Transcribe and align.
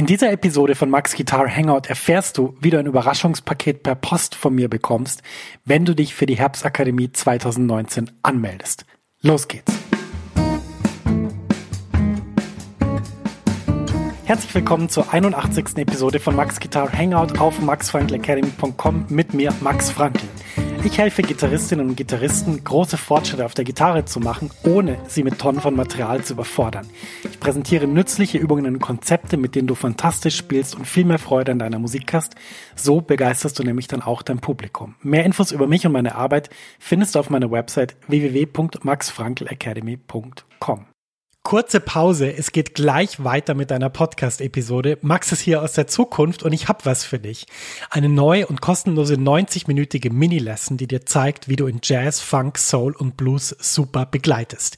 In 0.00 0.06
dieser 0.06 0.32
Episode 0.32 0.76
von 0.76 0.88
Max 0.88 1.14
Guitar 1.14 1.46
Hangout 1.54 1.86
erfährst 1.86 2.38
du, 2.38 2.56
wie 2.58 2.70
du 2.70 2.78
ein 2.78 2.86
Überraschungspaket 2.86 3.82
per 3.82 3.94
Post 3.94 4.34
von 4.34 4.54
mir 4.54 4.70
bekommst, 4.70 5.22
wenn 5.66 5.84
du 5.84 5.94
dich 5.94 6.14
für 6.14 6.24
die 6.24 6.38
Herbstakademie 6.38 7.12
2019 7.12 8.10
anmeldest. 8.22 8.86
Los 9.20 9.46
geht's! 9.46 9.70
Herzlich 14.24 14.54
willkommen 14.54 14.88
zur 14.88 15.12
81. 15.12 15.76
Episode 15.76 16.18
von 16.18 16.34
Max 16.34 16.58
Guitar 16.60 16.90
Hangout 16.90 17.38
auf 17.38 17.60
maxfrankelacademy.com 17.60 19.04
mit 19.10 19.34
mir, 19.34 19.52
Max 19.60 19.90
Frankl. 19.90 20.26
Ich 20.82 20.96
helfe 20.96 21.20
Gitarristinnen 21.20 21.90
und 21.90 21.96
Gitarristen, 21.96 22.64
große 22.64 22.96
Fortschritte 22.96 23.44
auf 23.44 23.52
der 23.52 23.66
Gitarre 23.66 24.06
zu 24.06 24.18
machen, 24.18 24.50
ohne 24.64 24.96
sie 25.06 25.22
mit 25.22 25.38
Tonnen 25.38 25.60
von 25.60 25.76
Material 25.76 26.24
zu 26.24 26.32
überfordern. 26.32 26.88
Ich 27.22 27.38
präsentiere 27.38 27.86
nützliche 27.86 28.38
Übungen 28.38 28.64
und 28.64 28.80
Konzepte, 28.80 29.36
mit 29.36 29.54
denen 29.54 29.68
du 29.68 29.74
fantastisch 29.74 30.38
spielst 30.38 30.74
und 30.74 30.86
viel 30.86 31.04
mehr 31.04 31.18
Freude 31.18 31.52
an 31.52 31.58
deiner 31.58 31.78
Musik 31.78 32.14
hast. 32.14 32.34
So 32.76 33.02
begeisterst 33.02 33.58
du 33.58 33.62
nämlich 33.62 33.88
dann 33.88 34.00
auch 34.00 34.22
dein 34.22 34.40
Publikum. 34.40 34.94
Mehr 35.02 35.26
Infos 35.26 35.52
über 35.52 35.66
mich 35.66 35.86
und 35.86 35.92
meine 35.92 36.14
Arbeit 36.14 36.48
findest 36.78 37.14
du 37.14 37.18
auf 37.18 37.28
meiner 37.28 37.50
Website 37.50 37.96
www.maxfrankelacademy.com. 38.08 40.86
Kurze 41.42 41.80
Pause, 41.80 42.30
es 42.36 42.52
geht 42.52 42.74
gleich 42.74 43.24
weiter 43.24 43.54
mit 43.54 43.70
deiner 43.70 43.88
Podcast-Episode. 43.88 44.98
Max 45.00 45.32
ist 45.32 45.40
hier 45.40 45.62
aus 45.62 45.72
der 45.72 45.86
Zukunft 45.86 46.42
und 46.42 46.52
ich 46.52 46.68
habe 46.68 46.84
was 46.84 47.02
für 47.02 47.18
dich. 47.18 47.46
Eine 47.88 48.10
neue 48.10 48.46
und 48.46 48.60
kostenlose 48.60 49.14
90-minütige 49.14 50.12
Mini-Lesson, 50.12 50.76
die 50.76 50.86
dir 50.86 51.06
zeigt, 51.06 51.48
wie 51.48 51.56
du 51.56 51.66
in 51.66 51.80
Jazz, 51.82 52.20
Funk, 52.20 52.58
Soul 52.58 52.94
und 52.94 53.16
Blues 53.16 53.56
super 53.58 54.04
begleitest. 54.04 54.76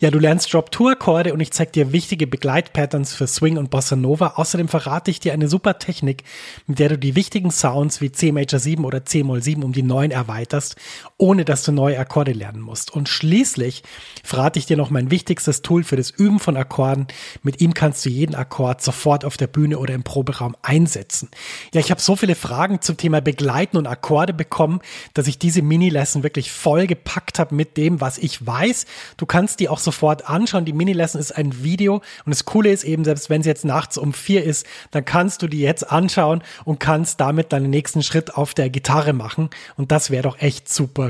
Ja, 0.00 0.10
du 0.10 0.18
lernst 0.18 0.52
Drop-Two-Akkorde 0.52 1.32
und 1.32 1.40
ich 1.40 1.52
zeige 1.52 1.70
dir 1.70 1.92
wichtige 1.92 2.26
Begleitpatterns 2.26 3.14
für 3.14 3.28
Swing 3.28 3.56
und 3.56 3.70
Bossa 3.70 3.94
Nova. 3.94 4.32
Außerdem 4.34 4.66
verrate 4.66 5.12
ich 5.12 5.20
dir 5.20 5.32
eine 5.32 5.46
super 5.48 5.78
Technik, 5.78 6.24
mit 6.66 6.80
der 6.80 6.88
du 6.88 6.98
die 6.98 7.14
wichtigen 7.14 7.52
Sounds 7.52 8.00
wie 8.00 8.10
C 8.10 8.32
Major 8.32 8.58
7 8.58 8.84
oder 8.84 9.04
C 9.04 9.22
Moll 9.22 9.42
7 9.42 9.62
um 9.62 9.72
die 9.72 9.84
9 9.84 10.10
erweiterst, 10.10 10.74
ohne 11.20 11.44
dass 11.44 11.62
du 11.62 11.72
neue 11.72 11.98
Akkorde 11.98 12.32
lernen 12.32 12.60
musst. 12.60 12.90
Und 12.90 13.08
schließlich 13.08 13.82
verrate 14.24 14.58
ich 14.58 14.64
dir 14.64 14.78
noch 14.78 14.88
mein 14.88 15.10
wichtigstes 15.10 15.60
Tool 15.60 15.84
für 15.84 15.96
das 15.96 16.10
Üben 16.10 16.38
von 16.40 16.56
Akkorden. 16.56 17.06
Mit 17.42 17.60
ihm 17.60 17.74
kannst 17.74 18.04
du 18.04 18.08
jeden 18.08 18.34
Akkord 18.34 18.80
sofort 18.80 19.26
auf 19.26 19.36
der 19.36 19.46
Bühne 19.46 19.78
oder 19.78 19.92
im 19.92 20.02
Proberaum 20.02 20.56
einsetzen. 20.62 21.28
Ja, 21.74 21.80
ich 21.80 21.90
habe 21.90 22.00
so 22.00 22.16
viele 22.16 22.34
Fragen 22.34 22.80
zum 22.80 22.96
Thema 22.96 23.20
Begleiten 23.20 23.76
und 23.76 23.86
Akkorde 23.86 24.32
bekommen, 24.32 24.80
dass 25.12 25.26
ich 25.26 25.38
diese 25.38 25.60
Mini-Lesson 25.60 26.22
wirklich 26.22 26.50
voll 26.50 26.86
gepackt 26.86 27.38
habe 27.38 27.54
mit 27.54 27.76
dem, 27.76 28.00
was 28.00 28.16
ich 28.16 28.46
weiß. 28.46 28.86
Du 29.18 29.26
kannst 29.26 29.60
die 29.60 29.68
auch 29.68 29.78
sofort 29.78 30.28
anschauen. 30.28 30.64
Die 30.64 30.72
Mini-Lesson 30.72 31.20
ist 31.20 31.32
ein 31.32 31.62
Video 31.62 31.96
und 32.24 32.30
das 32.30 32.46
Coole 32.46 32.72
ist 32.72 32.84
eben, 32.84 33.04
selbst 33.04 33.28
wenn 33.28 33.42
es 33.42 33.46
jetzt 33.46 33.66
nachts 33.66 33.98
um 33.98 34.14
vier 34.14 34.42
ist, 34.42 34.64
dann 34.90 35.04
kannst 35.04 35.42
du 35.42 35.48
die 35.48 35.60
jetzt 35.60 35.90
anschauen 35.90 36.42
und 36.64 36.80
kannst 36.80 37.20
damit 37.20 37.52
deinen 37.52 37.68
nächsten 37.68 38.02
Schritt 38.02 38.34
auf 38.34 38.54
der 38.54 38.70
Gitarre 38.70 39.12
machen. 39.12 39.50
Und 39.76 39.92
das 39.92 40.08
wäre 40.10 40.22
doch 40.22 40.38
echt 40.40 40.72
super 40.72 41.09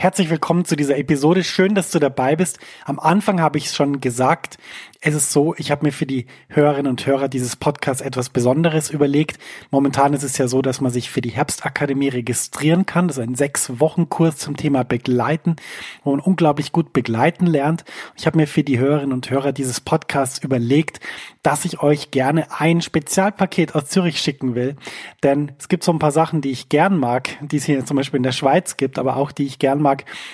Herzlich 0.00 0.30
willkommen 0.30 0.64
zu 0.64 0.76
dieser 0.76 0.96
Episode. 0.96 1.44
Schön, 1.44 1.74
dass 1.74 1.90
du 1.90 1.98
dabei 1.98 2.34
bist. 2.34 2.58
Am 2.86 2.98
Anfang 2.98 3.42
habe 3.42 3.58
ich 3.58 3.66
es 3.66 3.76
schon 3.76 4.00
gesagt, 4.00 4.56
es 5.02 5.14
ist 5.14 5.30
so, 5.30 5.54
ich 5.56 5.70
habe 5.70 5.84
mir 5.84 5.92
für 5.92 6.06
die 6.06 6.26
Hörerinnen 6.48 6.90
und 6.90 7.04
Hörer 7.06 7.28
dieses 7.28 7.56
Podcasts 7.56 8.02
etwas 8.02 8.30
Besonderes 8.30 8.90
überlegt. 8.90 9.38
Momentan 9.70 10.14
ist 10.14 10.22
es 10.22 10.38
ja 10.38 10.48
so, 10.48 10.62
dass 10.62 10.80
man 10.80 10.90
sich 10.90 11.10
für 11.10 11.20
die 11.20 11.30
Herbstakademie 11.30 12.08
registrieren 12.08 12.86
kann. 12.86 13.08
Das 13.08 13.18
ist 13.18 13.22
ein 13.22 13.34
sechs 13.34 13.78
Wochen 13.78 14.08
Kurs 14.08 14.38
zum 14.38 14.56
Thema 14.56 14.84
Begleiten, 14.84 15.56
wo 16.02 16.12
man 16.12 16.20
unglaublich 16.20 16.72
gut 16.72 16.94
begleiten 16.94 17.46
lernt. 17.46 17.84
Ich 18.16 18.26
habe 18.26 18.38
mir 18.38 18.46
für 18.46 18.62
die 18.62 18.78
Hörerinnen 18.78 19.12
und 19.12 19.30
Hörer 19.30 19.52
dieses 19.52 19.80
Podcasts 19.82 20.38
überlegt, 20.38 21.00
dass 21.42 21.66
ich 21.66 21.82
euch 21.82 22.10
gerne 22.10 22.46
ein 22.58 22.80
Spezialpaket 22.82 23.74
aus 23.74 23.86
Zürich 23.86 24.18
schicken 24.18 24.54
will. 24.54 24.76
Denn 25.22 25.52
es 25.58 25.68
gibt 25.68 25.84
so 25.84 25.92
ein 25.92 25.98
paar 25.98 26.12
Sachen, 26.12 26.40
die 26.40 26.50
ich 26.50 26.70
gern 26.70 26.98
mag, 26.98 27.30
die 27.40 27.56
es 27.58 27.64
hier 27.64 27.84
zum 27.84 27.98
Beispiel 27.98 28.18
in 28.18 28.22
der 28.22 28.32
Schweiz 28.32 28.78
gibt, 28.78 28.98
aber 28.98 29.16
auch 29.16 29.32
die 29.32 29.44
ich 29.44 29.58
gern 29.58 29.80
mag 29.80 29.89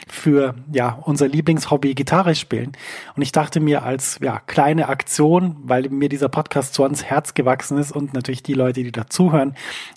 für 0.08 0.54
ja 0.72 0.98
unser 1.02 1.28
Lieblingshobby 1.28 1.94
Gitarre 1.94 2.34
spielen. 2.34 2.72
Und 3.14 3.22
ich 3.22 3.32
dachte 3.32 3.60
mir 3.60 3.82
als 3.82 4.18
ja 4.22 4.40
kleine 4.46 4.88
Aktion, 4.88 5.56
weil 5.64 5.88
mir 5.90 6.08
dieser 6.08 6.28
Podcast 6.28 6.74
so 6.74 6.84
ans 6.84 7.04
Herz 7.04 7.34
gewachsen 7.34 7.78
ist 7.78 7.92
und 7.92 8.14
natürlich 8.14 8.42
die 8.42 8.54
Leute, 8.54 8.82
die 8.82 8.92
dazuhören. 8.92 9.54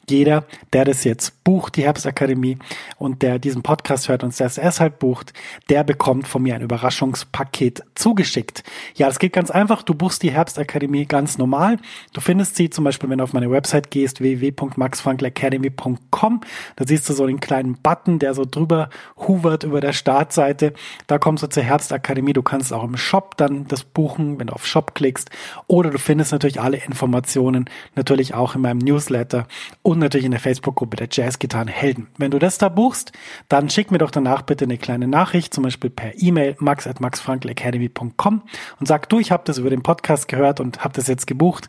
Jeder, 0.10 0.46
der 0.74 0.86
das 0.86 1.04
jetzt 1.04 1.44
bucht, 1.44 1.76
die 1.76 1.84
Herbstakademie 1.84 2.58
und 2.98 3.22
der 3.22 3.40
diesen 3.40 3.64
Podcast 3.64 4.10
hört 4.10 4.24
und 4.24 4.40
das 4.40 4.58
erst 4.58 5.00
bucht, 5.00 5.34
der 5.70 5.84
bekommt 5.84 6.28
von 6.28 6.44
mir 6.44 6.56
ein 6.56 6.62
Überraschungspaket 6.62 7.84
zugeschickt. 7.96 8.64
Ja, 8.96 9.08
es 9.08 9.20
geht 9.20 9.34
ganz 9.34 9.52
einfach. 9.52 9.84
Du 9.84 9.94
buchst 9.94 10.24
die 10.24 10.32
Herbstakademie 10.32 11.06
ganz 11.06 11.38
normal. 11.38 11.78
Du 12.14 12.22
findest 12.22 12.56
sie 12.56 12.70
zum 12.70 12.84
Beispiel, 12.84 13.10
wenn 13.10 13.18
du 13.18 13.24
auf 13.24 13.34
meine 13.34 13.52
Website 13.52 13.92
gehst, 13.92 14.22
www.maxfrankelacademy.com. 14.22 16.42
Da 16.76 16.86
siehst 16.88 17.10
du 17.10 17.14
so 17.14 17.28
den 17.28 17.40
kleinen 17.40 17.78
Button, 17.82 18.20
der 18.20 18.34
so 18.34 18.46
drüber 18.46 18.90
hovert 19.18 19.49
über 19.64 19.82
der 19.82 19.94
Startseite. 19.94 20.74
Da 21.08 21.18
kommst 21.18 21.44
du 21.44 21.48
zur 21.48 21.64
Herbstakademie. 21.64 22.34
Du 22.34 22.44
kannst 22.44 22.74
auch 22.74 22.84
im 22.84 22.98
Shop 22.98 23.38
dann 23.38 23.68
das 23.68 23.84
buchen, 23.84 24.40
wenn 24.40 24.48
du 24.48 24.54
auf 24.54 24.66
Shop 24.66 24.96
klickst. 24.96 25.30
Oder 25.68 25.90
du 25.90 25.98
findest 25.98 26.32
natürlich 26.32 26.62
alle 26.62 26.78
Informationen 26.78 27.70
natürlich 27.96 28.34
auch 28.34 28.56
in 28.56 28.62
meinem 28.62 28.80
Newsletter 28.80 29.48
und 29.82 30.00
natürlich 30.00 30.26
in 30.26 30.32
der 30.32 30.40
Facebook-Gruppe 30.40 30.98
der 30.98 31.08
Jazzgitarrenhelden. 31.12 32.08
Wenn 32.18 32.32
du 32.32 32.40
das 32.40 32.58
da 32.58 32.70
buchst, 32.70 33.12
dann 33.48 33.70
schick 33.70 33.92
mir 33.92 33.98
doch 33.98 34.12
danach 34.12 34.42
bitte 34.44 34.66
eine 34.66 34.78
kleine 34.78 35.08
Nachricht, 35.08 35.54
zum 35.54 35.64
Beispiel 35.64 35.90
per 35.90 36.22
E-Mail 36.22 36.56
max 36.60 36.88
at 36.88 37.00
maxfrankelacademy.com 37.00 38.44
und 38.80 38.88
sag 38.88 39.10
du, 39.10 39.20
ich 39.20 39.32
habe 39.32 39.44
das 39.46 39.58
über 39.58 39.70
den 39.70 39.84
Podcast 39.84 40.28
gehört 40.28 40.60
und 40.60 40.84
habe 40.84 40.94
das 40.94 41.08
jetzt 41.08 41.28
gebucht. 41.28 41.68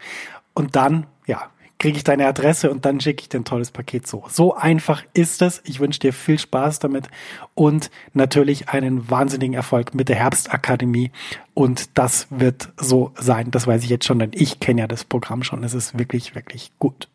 Und 0.54 0.76
dann, 0.76 1.06
kriege 1.80 1.96
ich 1.96 2.04
deine 2.04 2.26
Adresse 2.26 2.70
und 2.70 2.84
dann 2.84 3.00
schicke 3.00 3.22
ich 3.22 3.28
dir 3.30 3.40
ein 3.40 3.44
tolles 3.44 3.72
Paket 3.72 4.06
so. 4.06 4.24
So 4.28 4.54
einfach 4.54 5.02
ist 5.14 5.42
es. 5.42 5.62
Ich 5.64 5.80
wünsche 5.80 5.98
dir 5.98 6.12
viel 6.12 6.38
Spaß 6.38 6.78
damit 6.78 7.08
und 7.54 7.90
natürlich 8.12 8.68
einen 8.68 9.10
wahnsinnigen 9.10 9.54
Erfolg 9.54 9.94
mit 9.94 10.10
der 10.10 10.16
Herbstakademie. 10.16 11.10
Und 11.54 11.98
das 11.98 12.26
wird 12.30 12.68
so 12.76 13.12
sein. 13.16 13.50
Das 13.50 13.66
weiß 13.66 13.82
ich 13.82 13.90
jetzt 13.90 14.04
schon, 14.04 14.18
denn 14.18 14.30
ich 14.34 14.60
kenne 14.60 14.82
ja 14.82 14.86
das 14.86 15.04
Programm 15.04 15.42
schon. 15.42 15.64
Es 15.64 15.74
ist 15.74 15.98
wirklich, 15.98 16.34
wirklich 16.34 16.70
gut. 16.78 17.08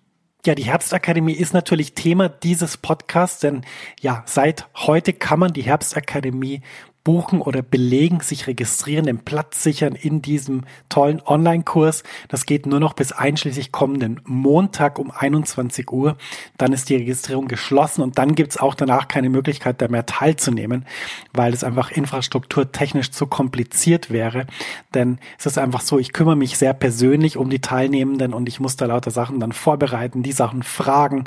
Ja, 0.46 0.56
die 0.56 0.66
Herbstakademie 0.66 1.34
ist 1.34 1.54
natürlich 1.54 1.94
Thema 1.94 2.28
dieses 2.28 2.78
Podcasts, 2.78 3.40
denn 3.40 3.62
ja, 4.00 4.24
seit 4.26 4.68
heute 4.76 5.14
kann 5.14 5.40
man 5.40 5.54
die 5.54 5.64
Herbstakademie 5.64 6.62
buchen 7.06 7.40
oder 7.40 7.62
belegen, 7.62 8.20
sich 8.20 8.48
registrieren, 8.48 9.06
den 9.06 9.20
Platz 9.20 9.64
sichern 9.64 9.94
in 9.94 10.22
diesem 10.22 10.64
tollen 10.90 11.22
Online-Kurs. 11.24 12.04
Das 12.28 12.46
geht 12.46 12.66
nur 12.66 12.80
noch 12.82 12.94
bis 12.94 13.14
einschließlich 13.14 13.72
kommenden 13.72 14.20
Montag 14.26 15.00
um 15.00 15.12
21 15.12 15.92
Uhr. 15.92 16.18
Dann 16.58 16.74
ist 16.74 16.90
die 16.90 16.96
Registrierung 16.96 17.48
geschlossen 17.48 18.02
und 18.02 18.18
dann 18.18 18.34
gibt's 18.34 18.58
auch 18.58 18.74
danach 18.74 19.08
keine 19.08 19.30
Möglichkeit, 19.30 19.82
da 19.82 19.88
mehr 19.88 20.08
teilzunehmen, 20.08 20.86
weil 21.32 21.54
es 21.54 21.64
einfach 21.64 21.92
infrastrukturtechnisch 21.92 23.12
zu 23.12 23.28
kompliziert 23.28 24.10
wäre. 24.10 24.48
Denn 24.96 25.20
es 25.38 25.46
ist 25.46 25.60
einfach 25.60 25.82
so, 25.82 26.00
ich 26.00 26.12
kümmere 26.12 26.36
mich 26.36 26.58
sehr 26.58 26.74
persönlich 26.74 27.38
um 27.38 27.52
die 27.52 27.62
Teilnehmenden 27.62 28.34
und 28.34 28.50
ich 28.50 28.60
muss 28.60 28.78
da 28.78 28.88
lauter 28.88 29.12
Sachen 29.12 29.40
dann 29.40 29.52
vorbereiten, 29.52 30.24
die 30.24 30.32
Sachen 30.32 30.64
fragen, 30.64 31.26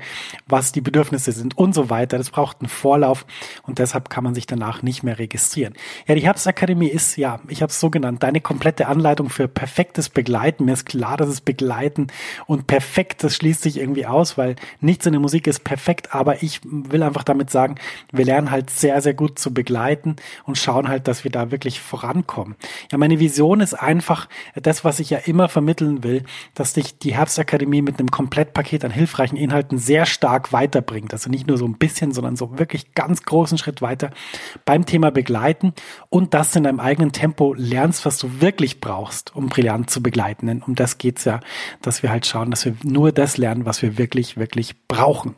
was 0.49 0.73
die 0.73 0.81
Bedürfnisse 0.81 1.31
sind 1.31 1.56
und 1.56 1.73
so 1.73 1.88
weiter. 1.88 2.19
Das 2.19 2.31
braucht 2.31 2.61
einen 2.61 2.69
Vorlauf 2.69 3.26
und 3.62 3.79
deshalb 3.79 4.11
kann 4.11 4.25
man 4.25 4.35
sich 4.35 4.47
danach 4.47 4.82
nicht 4.82 5.05
mehr 5.05 5.20
registrieren 5.20 5.68
registrieren. 5.69 5.75
Ja, 6.06 6.15
die 6.15 6.23
Herbstakademie 6.23 6.88
ist, 6.88 7.17
ja, 7.17 7.41
ich 7.49 7.62
habe 7.62 7.70
es 7.70 7.81
so 7.81 7.91
genannt, 7.91 8.23
deine 8.23 8.41
komplette 8.41 8.88
Anleitung 8.88 9.31
für 9.31 9.49
perfektes 9.49 10.09
Begleiten. 10.09 10.65
Mir 10.65 10.73
ist 10.73 10.87
klar, 10.87 11.17
dass 11.17 11.29
es 11.29 11.41
Begleiten 11.41 12.09
und 12.47 12.67
perfekt, 12.67 13.25
das 13.25 13.37
schließt 13.37 13.62
sich 13.62 13.79
irgendwie 13.79 14.06
aus, 14.06 14.38
weil 14.38 14.56
nichts 14.81 15.06
in 15.06 15.12
der 15.12 15.20
Musik 15.20 15.47
ist 15.47 15.65
perfekt, 15.65 16.15
aber 16.15 16.43
ich 16.43 16.61
will 16.65 17.03
einfach 17.03 17.25
damit 17.25 17.50
sagen, 17.50 17.76
wir 18.12 18.25
lernen 18.25 18.50
halt 18.50 18.70
sehr, 18.70 19.00
sehr 19.00 19.15
gut 19.15 19.38
zu 19.38 19.53
begleiten 19.53 20.17
und 20.44 20.59
schauen 20.59 20.88
halt, 20.88 21.09
dass 21.09 21.25
wir 21.25 21.31
da 21.31 21.50
wirklich 21.50 21.81
vorankommen. 21.81 22.56
Ja, 22.91 22.99
meine 22.99 23.20
Vision 23.20 23.61
ist 23.61 23.75
einfach 23.75 24.29
das, 24.55 24.85
was 24.85 25.00
ich 25.00 25.11
ja 25.11 25.19
immer 25.19 25.49
vermitteln 25.49 26.03
will, 26.03 26.25
dass 26.55 26.73
dich 26.73 26.99
die 26.99 27.15
Herbstakademie 27.15 27.82
mit 27.82 27.99
einem 27.99 28.11
Komplettpaket 28.11 28.85
an 28.85 28.91
hilfreichen 28.91 29.37
Inhalten 29.37 29.79
sehr 29.79 30.06
stark 30.06 30.53
weiterbringt. 30.53 31.12
Also 31.12 31.31
nicht 31.31 31.47
nur 31.47 31.59
so 31.59 31.67
ein 31.67 31.79
bisschen, 31.79 32.12
sondern 32.12 32.37
so 32.37 32.59
wirklich 32.59 32.94
ganz 32.94 33.23
großen 33.23 33.59
Schritt 33.59 33.82
weiter 33.82 34.11
beim 34.65 34.87
Thema 34.87 35.11
Begleiten 35.11 35.57
begleiten 35.58 35.75
und 36.08 36.34
das 36.34 36.55
in 36.56 36.64
deinem 36.64 36.81
eigenen 36.81 37.12
Tempo 37.12 37.55
lernst, 37.55 38.05
was 38.06 38.19
du 38.19 38.40
wirklich 38.40 38.81
brauchst, 38.81 39.34
um 39.34 39.49
brillant 39.49 39.90
zu 39.90 40.02
begleiten. 40.02 40.46
Denn 40.46 40.62
um 40.62 40.75
das 40.75 40.99
geht's 40.99 41.25
ja, 41.25 41.40
dass 41.82 42.02
wir 42.02 42.10
halt 42.10 42.26
schauen, 42.26 42.50
dass 42.50 42.64
wir 42.64 42.75
nur 42.82 43.12
das 43.12 43.37
lernen, 43.37 43.66
was 43.66 43.82
wir 43.82 43.99
wirklich, 43.99 44.37
wirklich 44.37 44.87
brauchen. 44.87 45.34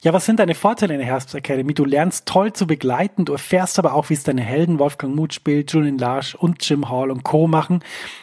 Ja, 0.00 0.12
was 0.12 0.26
sind 0.26 0.38
deine 0.38 0.54
Vorteile 0.54 0.94
in 0.94 1.00
der 1.00 1.08
Herbst 1.08 1.34
Academy? 1.34 1.74
Du 1.74 1.84
lernst 1.84 2.26
toll 2.26 2.52
zu 2.52 2.68
begleiten, 2.68 3.24
du 3.24 3.32
erfährst 3.32 3.80
aber 3.80 3.94
auch, 3.94 4.10
wie 4.10 4.14
es 4.14 4.22
deine 4.22 4.42
Helden 4.42 4.78
Wolfgang 4.78 5.16
Mutspiel, 5.16 5.64
Julian 5.66 5.98
Larsch 5.98 6.36
und 6.36 6.68
Jim 6.68 6.88
Hall 6.88 7.10
und 7.10 7.24
Co. 7.24 7.48
machen. 7.48 7.80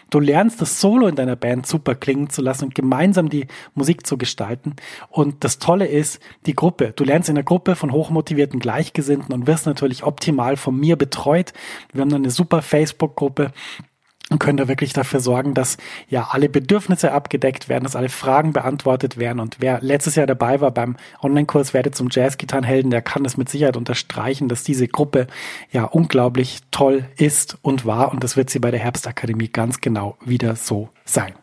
Du 0.09 0.21
lernst 0.21 0.61
das 0.61 0.79
Solo 0.79 1.07
in 1.07 1.15
deiner 1.15 1.35
Band 1.35 1.67
super 1.67 1.93
klingen 1.93 2.29
zu 2.29 2.41
lassen 2.41 2.65
und 2.65 2.75
gemeinsam 2.75 3.27
die 3.27 3.47
Musik 3.73 4.07
zu 4.07 4.17
gestalten. 4.17 4.77
Und 5.09 5.43
das 5.43 5.59
Tolle 5.59 5.85
ist 5.87 6.21
die 6.45 6.55
Gruppe. 6.55 6.93
Du 6.95 7.03
lernst 7.03 7.27
in 7.27 7.35
der 7.35 7.43
Gruppe 7.43 7.75
von 7.75 7.91
hochmotivierten 7.91 8.61
Gleichgesinnten 8.61 9.33
und 9.33 9.45
wirst 9.45 9.65
natürlich 9.65 10.03
optimal 10.03 10.55
von 10.55 10.79
mir 10.79 10.95
betreut. 10.95 11.51
Wir 11.91 12.03
haben 12.03 12.13
eine 12.13 12.31
super 12.31 12.61
Facebook-Gruppe 12.61 13.51
und 14.29 14.39
können 14.39 14.57
da 14.57 14.67
wirklich 14.67 14.93
dafür 14.93 15.19
sorgen, 15.19 15.53
dass 15.53 15.77
ja 16.09 16.29
alle 16.31 16.49
Bedürfnisse 16.49 17.11
abgedeckt 17.11 17.69
werden, 17.69 17.83
dass 17.83 17.95
alle 17.95 18.09
Fragen 18.09 18.53
beantwortet 18.53 19.17
werden. 19.17 19.39
Und 19.39 19.57
wer 19.59 19.79
letztes 19.81 20.15
Jahr 20.15 20.25
dabei 20.25 20.61
war 20.61 20.71
beim 20.71 20.95
Online-Kurs 21.21 21.73
Werde 21.73 21.91
zum 21.91 22.09
Jazz-Gitarrenhelden, 22.11 22.89
der 22.89 23.03
kann 23.03 23.23
das 23.23 23.37
mit 23.37 23.49
Sicherheit 23.49 23.77
unterstreichen, 23.77 24.49
dass 24.49 24.63
diese 24.63 24.87
Gruppe 24.87 25.27
ja 25.71 25.83
unglaublich 25.83 26.61
toll 26.71 27.05
ist 27.17 27.57
und 27.61 27.85
war. 27.85 28.11
Und 28.11 28.23
das 28.23 28.35
wird 28.35 28.49
sie 28.49 28.59
bei 28.59 28.71
der 28.71 28.79
Herbstakademie 28.79 29.49
ganz 29.49 29.79
genau 29.79 30.17
wieder 30.25 30.55
so 30.55 30.89
sein. 31.05 31.33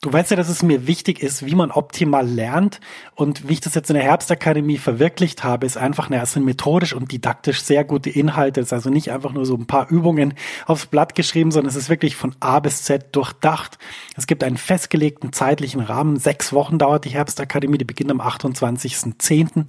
Du 0.00 0.12
weißt 0.12 0.30
ja, 0.30 0.36
dass 0.36 0.48
es 0.48 0.62
mir 0.62 0.86
wichtig 0.86 1.20
ist, 1.24 1.44
wie 1.44 1.56
man 1.56 1.72
optimal 1.72 2.24
lernt. 2.24 2.78
Und 3.16 3.48
wie 3.48 3.54
ich 3.54 3.60
das 3.60 3.74
jetzt 3.74 3.90
in 3.90 3.94
der 3.94 4.04
Herbstakademie 4.04 4.78
verwirklicht 4.78 5.42
habe, 5.42 5.66
ist 5.66 5.76
einfach, 5.76 6.08
na, 6.08 6.22
es 6.22 6.34
sind 6.34 6.44
methodisch 6.44 6.92
und 6.92 7.10
didaktisch 7.10 7.62
sehr 7.62 7.82
gute 7.82 8.08
Inhalte. 8.08 8.60
Es 8.60 8.68
ist 8.68 8.72
also 8.72 8.90
nicht 8.90 9.10
einfach 9.10 9.32
nur 9.32 9.44
so 9.44 9.56
ein 9.56 9.66
paar 9.66 9.90
Übungen 9.90 10.34
aufs 10.66 10.86
Blatt 10.86 11.16
geschrieben, 11.16 11.50
sondern 11.50 11.70
es 11.70 11.74
ist 11.74 11.88
wirklich 11.88 12.14
von 12.14 12.36
A 12.38 12.60
bis 12.60 12.84
Z 12.84 13.08
durchdacht. 13.16 13.76
Es 14.16 14.28
gibt 14.28 14.44
einen 14.44 14.56
festgelegten 14.56 15.32
zeitlichen 15.32 15.80
Rahmen. 15.80 16.16
Sechs 16.16 16.52
Wochen 16.52 16.78
dauert 16.78 17.04
die 17.04 17.10
Herbstakademie, 17.10 17.78
die 17.78 17.84
beginnt 17.84 18.12
am 18.12 18.20
28.10. 18.20 19.66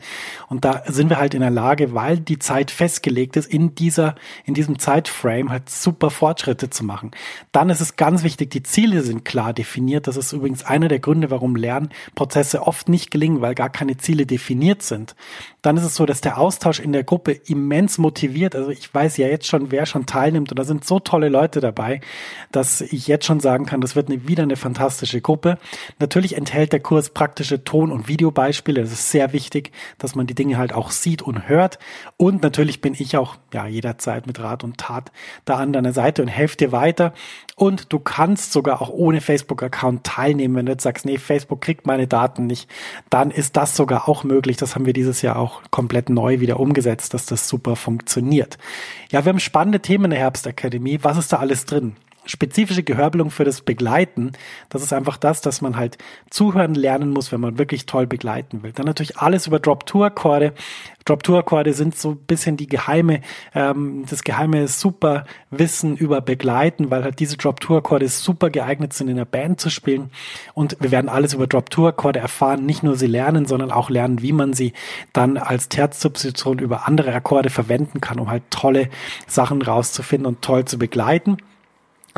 Und 0.47 0.63
da 0.63 0.83
sind 0.85 1.09
wir 1.09 1.17
halt 1.17 1.33
in 1.33 1.41
der 1.41 1.49
Lage, 1.49 1.95
weil 1.95 2.19
die 2.19 2.37
Zeit 2.37 2.69
festgelegt 2.69 3.35
ist, 3.35 3.51
in 3.51 3.73
dieser, 3.73 4.13
in 4.45 4.53
diesem 4.53 4.77
Zeitframe 4.77 5.49
halt 5.49 5.71
super 5.71 6.11
Fortschritte 6.11 6.69
zu 6.69 6.83
machen. 6.83 7.09
Dann 7.51 7.71
ist 7.71 7.81
es 7.81 7.95
ganz 7.95 8.21
wichtig, 8.21 8.51
die 8.51 8.61
Ziele 8.61 9.01
sind 9.01 9.25
klar 9.25 9.53
definiert. 9.53 10.05
Das 10.05 10.19
ist 10.25 10.33
übrigens 10.33 10.66
einer 10.66 10.88
der 10.88 11.00
Gründe, 11.00 11.31
warum 11.31 11.56
Lernprozesse 11.56 12.66
oft 12.66 12.89
nicht 12.89 13.12
gelingen, 13.12 13.42
weil 13.42 13.56
gar 13.56 13.69
keine 13.69 13.98
Ziele 13.98 14.25
definiert 14.25 14.81
sind. 14.81 15.16
Dann 15.62 15.77
ist 15.77 15.83
es 15.83 15.95
so, 15.95 16.06
dass 16.06 16.21
der 16.21 16.38
Austausch 16.38 16.80
in 16.80 16.94
der 16.94 17.04
Gruppe 17.04 17.31
immens 17.31 17.98
motiviert. 17.98 18.56
Also 18.56 18.69
ich 18.69 18.94
weiß 18.94 19.18
ja 19.18 19.27
jetzt 19.27 19.48
schon, 19.48 19.71
wer 19.71 19.86
schon 19.86 20.06
teilnimmt 20.06 20.51
und 20.51 20.60
da 20.60 20.63
sind 20.63 20.86
so 20.86 21.00
tolle 21.00 21.30
Leute 21.30 21.60
dabei, 21.60 22.01
dass 22.51 22.81
ich 22.81 23.07
jetzt 23.07 23.25
schon 23.25 23.39
sagen 23.39 23.66
kann, 23.66 23.81
das 23.81 23.95
wird 23.95 24.10
eine, 24.10 24.27
wieder 24.27 24.44
eine 24.44 24.56
fantastische 24.56 25.21
Gruppe. 25.21 25.57
Natürlich 26.00 26.38
enthält 26.38 26.71
der 26.71 26.80
Kurs 26.80 27.10
praktische 27.10 27.63
Ton- 27.63 27.92
und 27.92 28.07
Videobeispiele. 28.07 28.81
Das 28.81 28.92
ist 28.92 29.12
sehr 29.12 29.33
wichtig, 29.33 29.71
dass 29.98 30.16
man 30.16 30.27
die 30.27 30.36
Dinge 30.36 30.57
halt 30.57 30.74
auch 30.74 30.92
sieht 30.92 31.21
und 31.21 31.50
hört. 31.50 31.80
Und 32.18 32.42
natürlich 32.42 32.81
bin 32.81 32.95
ich 32.98 33.18
auch 33.18 33.36
ja 33.54 33.68
jederzeit 33.68 34.27
mit 34.27 34.39
Rat 34.39 34.63
und 34.63 34.77
Tat 34.77 35.12
da 35.45 35.57
an 35.57 35.74
deiner 35.74 35.94
Seite 35.94 36.21
und 36.21 36.27
helfe 36.27 36.57
dir 36.57 36.71
weiter. 36.71 37.13
Und 37.56 37.92
du 37.92 38.00
kannst 38.00 38.54
sogar 38.54 38.81
auch 38.81 38.89
ohne 38.89 39.19
Facebook-Account 39.19 40.06
teilnehmen. 40.09 40.56
Wenn 40.56 40.65
du 40.65 40.71
jetzt 40.71 40.83
sagst, 40.83 41.06
nee, 41.06 41.17
Facebook 41.17 41.61
kriegt 41.61 41.85
meine 41.85 42.07
Daten 42.07 42.47
nicht, 42.47 42.69
dann 43.09 43.31
ist 43.31 43.57
das 43.57 43.75
sogar 43.75 44.09
auch 44.09 44.23
möglich. 44.23 44.57
Das 44.57 44.75
haben 44.75 44.85
wir 44.85 44.94
dieses 44.94 45.21
Jahr 45.21 45.38
auch 45.38 45.61
komplett 45.69 46.09
neu 46.09 46.39
wieder 46.39 46.59
umgesetzt, 46.59 47.13
dass 47.13 47.25
das 47.25 47.47
super 47.47 47.75
funktioniert. 47.75 48.57
Ja, 49.11 49.23
wir 49.25 49.29
haben 49.29 49.39
spannende 49.39 49.79
Themen 49.79 50.06
in 50.06 50.11
der 50.11 50.19
Herbstakademie. 50.19 51.00
Was 51.03 51.17
ist 51.17 51.31
da 51.31 51.38
alles 51.38 51.65
drin? 51.65 51.95
Spezifische 52.29 52.83
Gehörbelung 52.83 53.31
für 53.31 53.43
das 53.43 53.61
Begleiten, 53.61 54.33
das 54.69 54.83
ist 54.83 54.93
einfach 54.93 55.17
das, 55.17 55.41
dass 55.41 55.61
man 55.61 55.75
halt 55.75 55.97
zuhören 56.29 56.75
lernen 56.75 57.09
muss, 57.09 57.31
wenn 57.31 57.41
man 57.41 57.57
wirklich 57.57 57.85
toll 57.85 58.07
begleiten 58.07 58.63
will. 58.63 58.71
Dann 58.71 58.85
natürlich 58.85 59.17
alles 59.17 59.47
über 59.47 59.59
Drop-Tour-Akkorde. 59.59 60.53
Drop-Tour-Akkorde 61.05 61.73
sind 61.73 61.97
so 61.97 62.11
ein 62.11 62.17
bisschen 62.17 62.55
die 62.55 62.67
geheime, 62.67 63.21
ähm, 63.55 64.05
das 64.07 64.23
geheime 64.23 64.67
super 64.67 65.25
Wissen 65.49 65.97
über 65.97 66.21
Begleiten, 66.21 66.91
weil 66.91 67.03
halt 67.03 67.19
diese 67.19 67.37
Drop-Tour-Akkorde 67.37 68.07
super 68.07 68.49
geeignet 68.51 68.93
sind, 68.93 69.07
in 69.07 69.15
der 69.15 69.25
Band 69.25 69.59
zu 69.59 69.71
spielen. 69.71 70.11
Und 70.53 70.77
wir 70.79 70.91
werden 70.91 71.09
alles 71.09 71.33
über 71.33 71.47
Drop-Tour-Akkorde 71.47 72.19
erfahren, 72.19 72.65
nicht 72.65 72.83
nur 72.83 72.95
sie 72.95 73.07
lernen, 73.07 73.47
sondern 73.47 73.71
auch 73.71 73.89
lernen, 73.89 74.21
wie 74.21 74.33
man 74.33 74.53
sie 74.53 74.73
dann 75.13 75.37
als 75.37 75.69
Terzsubstitution 75.69 76.59
über 76.59 76.87
andere 76.87 77.13
Akkorde 77.13 77.49
verwenden 77.49 78.01
kann, 78.01 78.19
um 78.19 78.29
halt 78.29 78.43
tolle 78.51 78.89
Sachen 79.25 79.61
rauszufinden 79.61 80.27
und 80.27 80.41
toll 80.43 80.65
zu 80.65 80.77
begleiten. 80.77 81.37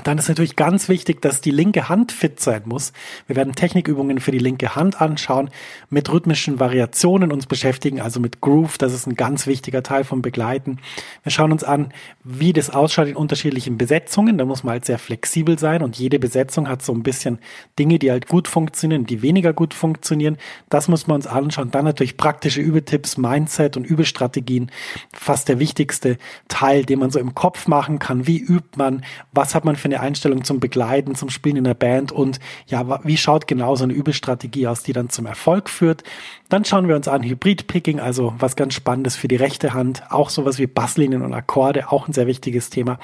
Dann 0.04 0.18
ist 0.18 0.30
natürlich 0.30 0.56
ganz 0.56 0.90
wichtig, 0.90 1.22
dass 1.22 1.42
die 1.42 1.52
linke 1.52 1.90
Hand 1.90 2.12
fit 2.12 2.40
sein 2.40 2.64
muss. 2.66 2.94
Wir 3.28 3.36
werden 3.36 3.54
Technikübungen 3.54 4.20
für 4.20 4.32
die 4.32 4.40
linke 4.40 4.76
Hand 4.76 5.02
anschauen, 5.02 5.50
mit 5.90 6.12
rhythmischen 6.12 6.60
Variationen 6.60 7.32
uns 7.32 7.46
beschäftigen, 7.46 8.02
also 8.02 8.20
mit 8.20 8.42
Groove. 8.42 8.78
Das 8.78 8.94
ist 8.94 9.08
ein 9.08 9.16
ganz 9.16 9.48
wichtiger 9.48 9.84
Teil 9.84 10.04
vom 10.04 10.22
Begleiten. 10.22 10.80
Wir 11.24 11.32
schauen 11.32 11.52
uns 11.52 11.64
an, 11.64 11.94
wie 12.24 12.54
das 12.54 12.70
ausschaut 12.70 13.08
in 13.08 13.16
unterschiedlichen 13.16 13.78
Besetzungen. 13.78 14.38
Da 14.38 14.46
muss 14.46 14.64
man 14.64 14.74
halt 14.74 14.86
sehr 14.86 15.00
flexibel 15.00 15.60
sein 15.60 15.84
und 15.84 15.98
jede 15.98 16.20
Besetzung 16.20 16.68
hat 16.68 16.82
so 16.82 16.94
ein 16.94 17.04
bisschen 17.04 17.40
Dinge, 17.78 18.00
die 18.00 18.12
halt 18.12 18.28
gut 18.28 18.48
funktionieren, 18.48 19.06
die 19.06 19.22
weniger 19.22 19.54
gut 19.54 19.74
funktionieren. 19.74 20.38
Das 20.70 20.88
muss 20.88 21.08
man 21.08 21.16
uns 21.16 21.28
anschauen. 21.28 21.72
Dann 21.72 21.86
natürlich 21.86 22.18
praktische 22.18 22.62
Übetipps, 22.62 23.18
Mindset 23.18 23.78
und 23.78 23.86
Übestrategien. 23.86 24.72
Fast 25.14 25.48
der 25.48 25.60
wichtigste 25.60 26.18
Teil, 26.48 26.86
den 26.86 27.00
man 27.00 27.12
so 27.12 27.20
im 27.20 27.36
Kopf 27.36 27.68
machen 27.68 28.00
kann. 28.00 28.28
Wie 28.28 28.40
übt 28.40 28.78
man? 28.78 29.04
Was 29.32 29.54
hat 29.54 29.66
man 29.66 29.76
für 29.76 29.91
eine 29.94 30.02
Einstellung 30.02 30.44
zum 30.44 30.60
Begleiten, 30.60 31.16
zum 31.16 31.30
Spielen 31.30 31.58
in 31.58 31.64
der 31.64 31.74
Band 31.74 32.12
und 32.12 32.40
ja, 32.68 33.00
wie 33.04 33.18
schaut 33.18 33.48
genau 33.48 33.76
so 33.76 33.84
eine 33.84 33.94
Übelstrategie 33.94 34.68
aus, 34.68 34.84
die 34.84 34.94
dann 34.94 35.10
zum 35.10 35.26
Erfolg 35.26 35.70
führt. 35.70 36.04
Dann 36.50 36.66
schauen 36.66 36.88
wir 36.88 36.96
uns 36.96 37.08
an 37.08 37.24
Hybrid-Picking, 37.24 38.00
also 38.00 38.34
was 38.40 38.56
ganz 38.56 38.74
Spannendes 38.74 39.16
für 39.16 39.28
die 39.28 39.36
rechte 39.36 39.74
Hand, 39.74 40.04
auch 40.10 40.30
sowas 40.30 40.58
wie 40.58 40.68
Basslinien 40.68 41.22
und 41.22 41.34
Akkorde, 41.34 41.92
auch 41.92 42.08
ein 42.08 42.14
sehr 42.14 42.28
wichtiges 42.28 42.70
Thema. 42.70 43.00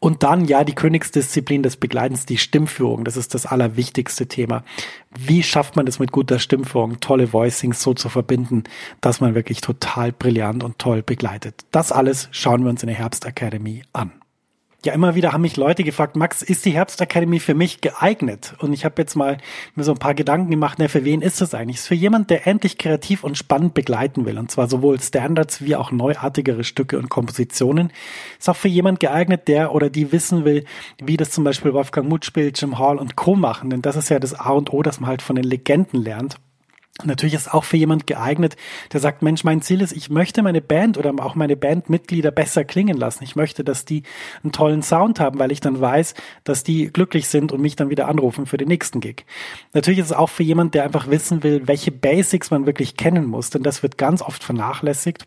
Und 0.00 0.22
dann 0.22 0.44
ja 0.44 0.64
die 0.64 0.74
Königsdisziplin 0.74 1.62
des 1.62 1.76
Begleitens, 1.76 2.26
die 2.26 2.36
Stimmführung. 2.36 3.04
Das 3.04 3.16
ist 3.16 3.34
das 3.34 3.46
allerwichtigste 3.46 4.26
Thema. 4.26 4.62
Wie 5.18 5.42
schafft 5.42 5.76
man 5.76 5.86
es 5.86 5.98
mit 5.98 6.12
guter 6.12 6.38
Stimmführung, 6.38 7.00
tolle 7.00 7.32
Voicings 7.32 7.80
so 7.80 7.94
zu 7.94 8.10
verbinden, 8.10 8.64
dass 9.00 9.22
man 9.22 9.34
wirklich 9.34 9.62
total 9.62 10.12
brillant 10.12 10.62
und 10.62 10.78
toll 10.78 11.02
begleitet? 11.02 11.64
Das 11.70 11.90
alles 11.90 12.28
schauen 12.32 12.64
wir 12.64 12.70
uns 12.70 12.82
in 12.82 12.88
der 12.88 12.98
Herbst 12.98 13.24
Academy 13.24 13.82
an 13.94 14.12
ja, 14.84 14.92
immer 14.92 15.14
wieder 15.14 15.32
haben 15.32 15.40
mich 15.40 15.56
Leute 15.56 15.82
gefragt, 15.82 16.14
Max, 16.14 16.42
ist 16.42 16.64
die 16.64 16.72
Herbstakademie 16.72 17.40
für 17.40 17.54
mich 17.54 17.80
geeignet? 17.80 18.54
Und 18.58 18.72
ich 18.72 18.84
habe 18.84 19.00
jetzt 19.00 19.14
mal 19.14 19.38
mir 19.74 19.84
so 19.84 19.92
ein 19.92 19.98
paar 19.98 20.14
Gedanken 20.14 20.50
gemacht, 20.50 20.78
na, 20.78 20.88
für 20.88 21.04
wen 21.04 21.22
ist 21.22 21.40
das 21.40 21.54
eigentlich? 21.54 21.76
Ist 21.76 21.88
für 21.88 21.94
jemand, 21.94 22.28
der 22.30 22.46
endlich 22.46 22.76
kreativ 22.76 23.24
und 23.24 23.38
spannend 23.38 23.72
begleiten 23.74 24.26
will, 24.26 24.38
und 24.38 24.50
zwar 24.50 24.68
sowohl 24.68 25.00
Standards 25.00 25.62
wie 25.62 25.76
auch 25.76 25.90
neuartigere 25.90 26.64
Stücke 26.64 26.98
und 26.98 27.08
Kompositionen. 27.08 27.92
Ist 28.38 28.48
auch 28.48 28.56
für 28.56 28.68
jemand 28.68 29.00
geeignet, 29.00 29.48
der 29.48 29.74
oder 29.74 29.88
die 29.88 30.12
wissen 30.12 30.44
will, 30.44 30.64
wie 31.02 31.16
das 31.16 31.30
zum 31.30 31.44
Beispiel 31.44 31.72
Wolfgang 31.72 32.08
Mutspiel, 32.08 32.52
Jim 32.54 32.78
Hall 32.78 32.98
und 32.98 33.16
Co. 33.16 33.34
machen, 33.34 33.70
denn 33.70 33.82
das 33.82 33.96
ist 33.96 34.10
ja 34.10 34.18
das 34.18 34.34
A 34.34 34.50
und 34.50 34.72
O, 34.72 34.82
dass 34.82 35.00
man 35.00 35.08
halt 35.08 35.22
von 35.22 35.36
den 35.36 35.44
Legenden 35.44 36.02
lernt. 36.02 36.36
Natürlich 37.02 37.34
ist 37.34 37.52
auch 37.52 37.64
für 37.64 37.76
jemand 37.76 38.06
geeignet, 38.06 38.54
der 38.92 39.00
sagt, 39.00 39.20
Mensch, 39.20 39.42
mein 39.42 39.62
Ziel 39.62 39.80
ist, 39.80 39.90
ich 39.90 40.10
möchte 40.10 40.44
meine 40.44 40.60
Band 40.60 40.96
oder 40.96 41.12
auch 41.24 41.34
meine 41.34 41.56
Bandmitglieder 41.56 42.30
besser 42.30 42.64
klingen 42.64 42.96
lassen. 42.96 43.24
Ich 43.24 43.34
möchte, 43.34 43.64
dass 43.64 43.84
die 43.84 44.04
einen 44.44 44.52
tollen 44.52 44.80
Sound 44.84 45.18
haben, 45.18 45.40
weil 45.40 45.50
ich 45.50 45.58
dann 45.58 45.80
weiß, 45.80 46.14
dass 46.44 46.62
die 46.62 46.92
glücklich 46.92 47.26
sind 47.26 47.50
und 47.50 47.60
mich 47.60 47.74
dann 47.74 47.90
wieder 47.90 48.06
anrufen 48.06 48.46
für 48.46 48.58
den 48.58 48.68
nächsten 48.68 49.00
Gig. 49.00 49.26
Natürlich 49.72 49.98
ist 49.98 50.06
es 50.06 50.12
auch 50.12 50.30
für 50.30 50.44
jemand, 50.44 50.74
der 50.74 50.84
einfach 50.84 51.08
wissen 51.10 51.42
will, 51.42 51.66
welche 51.66 51.90
Basics 51.90 52.52
man 52.52 52.64
wirklich 52.64 52.96
kennen 52.96 53.26
muss, 53.26 53.50
denn 53.50 53.64
das 53.64 53.82
wird 53.82 53.98
ganz 53.98 54.22
oft 54.22 54.44
vernachlässigt. 54.44 55.26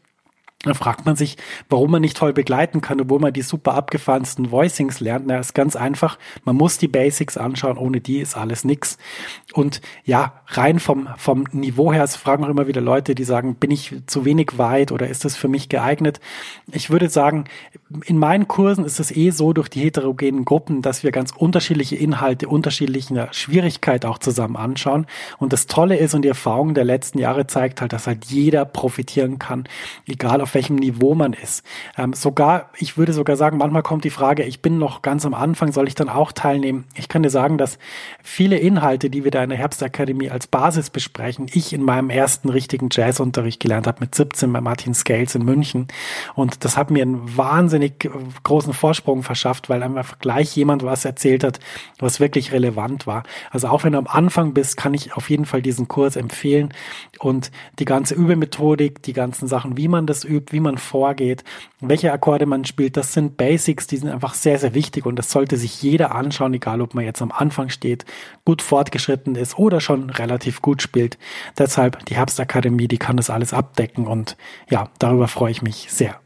Da 0.64 0.74
fragt 0.74 1.06
man 1.06 1.16
sich, 1.16 1.38
warum 1.70 1.92
man 1.92 2.02
nicht 2.02 2.18
toll 2.18 2.34
begleiten 2.34 2.82
kann, 2.82 3.00
obwohl 3.00 3.20
man 3.20 3.32
die 3.32 3.44
super 3.44 3.76
abgefahrensten 3.76 4.50
Voicings 4.50 5.00
lernt. 5.00 5.28
Na, 5.28 5.38
ist 5.38 5.54
ganz 5.54 5.76
einfach. 5.76 6.18
Man 6.46 6.56
muss 6.56 6.80
die 6.80 6.88
Basics 6.88 7.38
anschauen. 7.38 7.78
Ohne 7.78 8.02
die 8.02 8.18
ist 8.18 8.36
alles 8.36 8.64
nix. 8.64 8.98
Und 9.54 9.82
ja, 10.04 10.42
rein 10.48 10.80
vom, 10.80 11.10
vom 11.16 11.44
Niveau 11.52 11.94
her, 11.94 12.04
es 12.04 12.16
fragen 12.16 12.44
auch 12.44 12.50
immer 12.50 12.66
wieder 12.66 12.82
Leute, 12.82 13.14
die 13.14 13.24
sagen, 13.24 13.54
bin 13.54 13.70
ich 13.70 13.98
zu 14.08 14.26
wenig 14.26 14.58
weit 14.58 14.92
oder 14.92 15.08
ist 15.08 15.26
das 15.26 15.36
für 15.36 15.48
mich 15.48 15.70
geeignet? 15.70 16.20
Ich 16.72 16.90
würde 16.90 17.10
sagen, 17.10 17.46
in 18.06 18.18
meinen 18.18 18.48
Kursen 18.48 18.84
ist 18.84 19.00
es 19.00 19.16
eh 19.16 19.30
so 19.30 19.54
durch 19.54 19.70
die 19.70 19.82
heterogenen 19.82 20.44
Gruppen, 20.44 20.82
dass 20.82 21.04
wir 21.04 21.12
ganz 21.12 21.34
unterschiedliche 21.36 21.98
Inhalte, 21.98 22.48
unterschiedlicher 22.48 23.32
Schwierigkeit 23.32 24.06
auch 24.06 24.18
zusammen 24.18 24.56
anschauen. 24.56 25.06
Und 25.38 25.54
das 25.54 25.68
Tolle 25.68 25.98
ist 25.98 26.16
und 26.16 26.24
die 26.24 26.30
Erfahrung 26.30 26.74
der 26.74 26.84
letzten 26.84 27.20
Jahre 27.20 27.46
zeigt 27.46 27.80
halt, 27.80 27.94
dass 27.94 28.08
halt 28.08 28.26
jeder 28.26 28.66
profitieren 28.66 29.38
kann, 29.38 29.66
egal 30.08 30.42
auf 30.48 30.54
welchem 30.54 30.78
Niveau 30.78 31.14
man 31.14 31.34
ist. 31.34 31.62
Ähm, 31.98 32.14
sogar, 32.14 32.70
ich 32.78 32.98
würde 32.98 33.12
sogar 33.12 33.36
sagen, 33.36 33.58
manchmal 33.58 33.84
kommt 33.84 34.06
die 34.06 34.10
Frage, 34.10 34.44
ich 34.44 34.62
bin 34.62 34.78
noch 34.78 35.02
ganz 35.02 35.26
am 35.26 35.34
Anfang, 35.34 35.74
soll 35.74 35.90
ich 35.90 35.96
dann 35.96 36.08
auch 36.08 36.32
teilnehmen? 36.32 36.86
Ich 36.96 37.10
kann 37.10 37.22
dir 37.22 37.30
sagen, 37.30 37.58
dass 37.58 37.78
viele 38.24 38.58
Inhalte, 38.58 39.10
die 39.10 39.26
wir 39.26 39.32
da 39.32 39.44
in 39.44 39.50
der 39.50 39.60
Herbstakademie 39.60 40.30
als 40.30 40.48
Basis 40.48 40.90
besprechen, 40.90 41.48
ich 41.52 41.74
in 41.74 41.84
meinem 41.84 42.10
ersten 42.10 42.48
richtigen 42.48 42.88
Jazzunterricht 42.90 43.60
gelernt 43.60 43.88
habe 43.88 43.98
mit 44.00 44.16
17 44.16 44.54
bei 44.54 44.62
Martin 44.62 44.94
Scales 44.94 45.36
in 45.36 45.44
München. 45.44 45.90
Und 46.34 46.64
das 46.64 46.78
hat 46.78 46.92
mir 46.92 47.02
einen 47.02 47.36
wahnsinnig 47.36 48.10
großen 48.44 48.72
Vorsprung 48.72 49.24
verschafft, 49.24 49.68
weil 49.68 49.84
einfach 49.84 50.18
gleich 50.20 50.56
jemand 50.56 50.84
was 50.84 51.04
erzählt 51.04 51.44
hat, 51.44 51.60
was 52.00 52.22
wirklich 52.22 52.54
relevant 52.54 53.06
war. 53.06 53.24
Also 53.52 53.68
auch 53.68 53.84
wenn 53.84 53.92
du 53.92 53.98
am 53.98 54.08
Anfang 54.08 54.54
bist, 54.54 54.78
kann 54.78 54.94
ich 54.94 55.14
auf 55.18 55.30
jeden 55.30 55.46
Fall 55.46 55.62
diesen 55.62 55.90
Kurs 55.90 56.16
empfehlen 56.16 56.74
und 57.20 57.52
die 57.80 57.86
ganze 57.86 58.16
Übemethodik, 58.16 59.04
die 59.04 59.12
ganzen 59.12 59.50
Sachen, 59.50 59.76
wie 59.76 59.90
man 59.90 60.08
das 60.08 60.24
übt, 60.38 60.54
wie 60.54 60.60
man 60.60 60.78
vorgeht, 60.78 61.44
welche 61.80 62.12
Akkorde 62.12 62.46
man 62.46 62.66
spielt, 62.66 62.98
das 62.98 63.14
sind 63.14 63.38
Basics, 63.38 63.88
die 63.88 63.98
sind 63.98 64.10
einfach 64.10 64.34
sehr, 64.34 64.60
sehr 64.60 64.74
wichtig 64.74 65.06
und 65.06 65.18
das 65.18 65.32
sollte 65.32 65.58
sich 65.58 65.82
jeder 65.82 66.16
anschauen, 66.16 66.54
egal 66.54 66.82
ob 66.82 66.94
man 66.94 67.04
jetzt 67.04 67.22
am 67.22 67.32
Anfang 67.32 67.70
steht, 67.70 68.06
gut 68.46 68.62
fortgeschritten 68.62 69.36
ist 69.36 69.58
oder 69.58 69.82
schon 69.82 70.10
relativ 70.10 70.62
gut 70.62 70.82
spielt. 70.82 71.18
Deshalb 71.58 72.06
die 72.06 72.16
Herbstakademie, 72.16 72.88
die 72.88 72.98
kann 72.98 73.18
das 73.18 73.30
alles 73.30 73.54
abdecken 73.54 74.08
und 74.08 74.38
ja, 74.70 74.90
darüber 75.00 75.28
freue 75.28 75.52
ich 75.52 75.62
mich 75.62 75.88
sehr. 75.90 76.20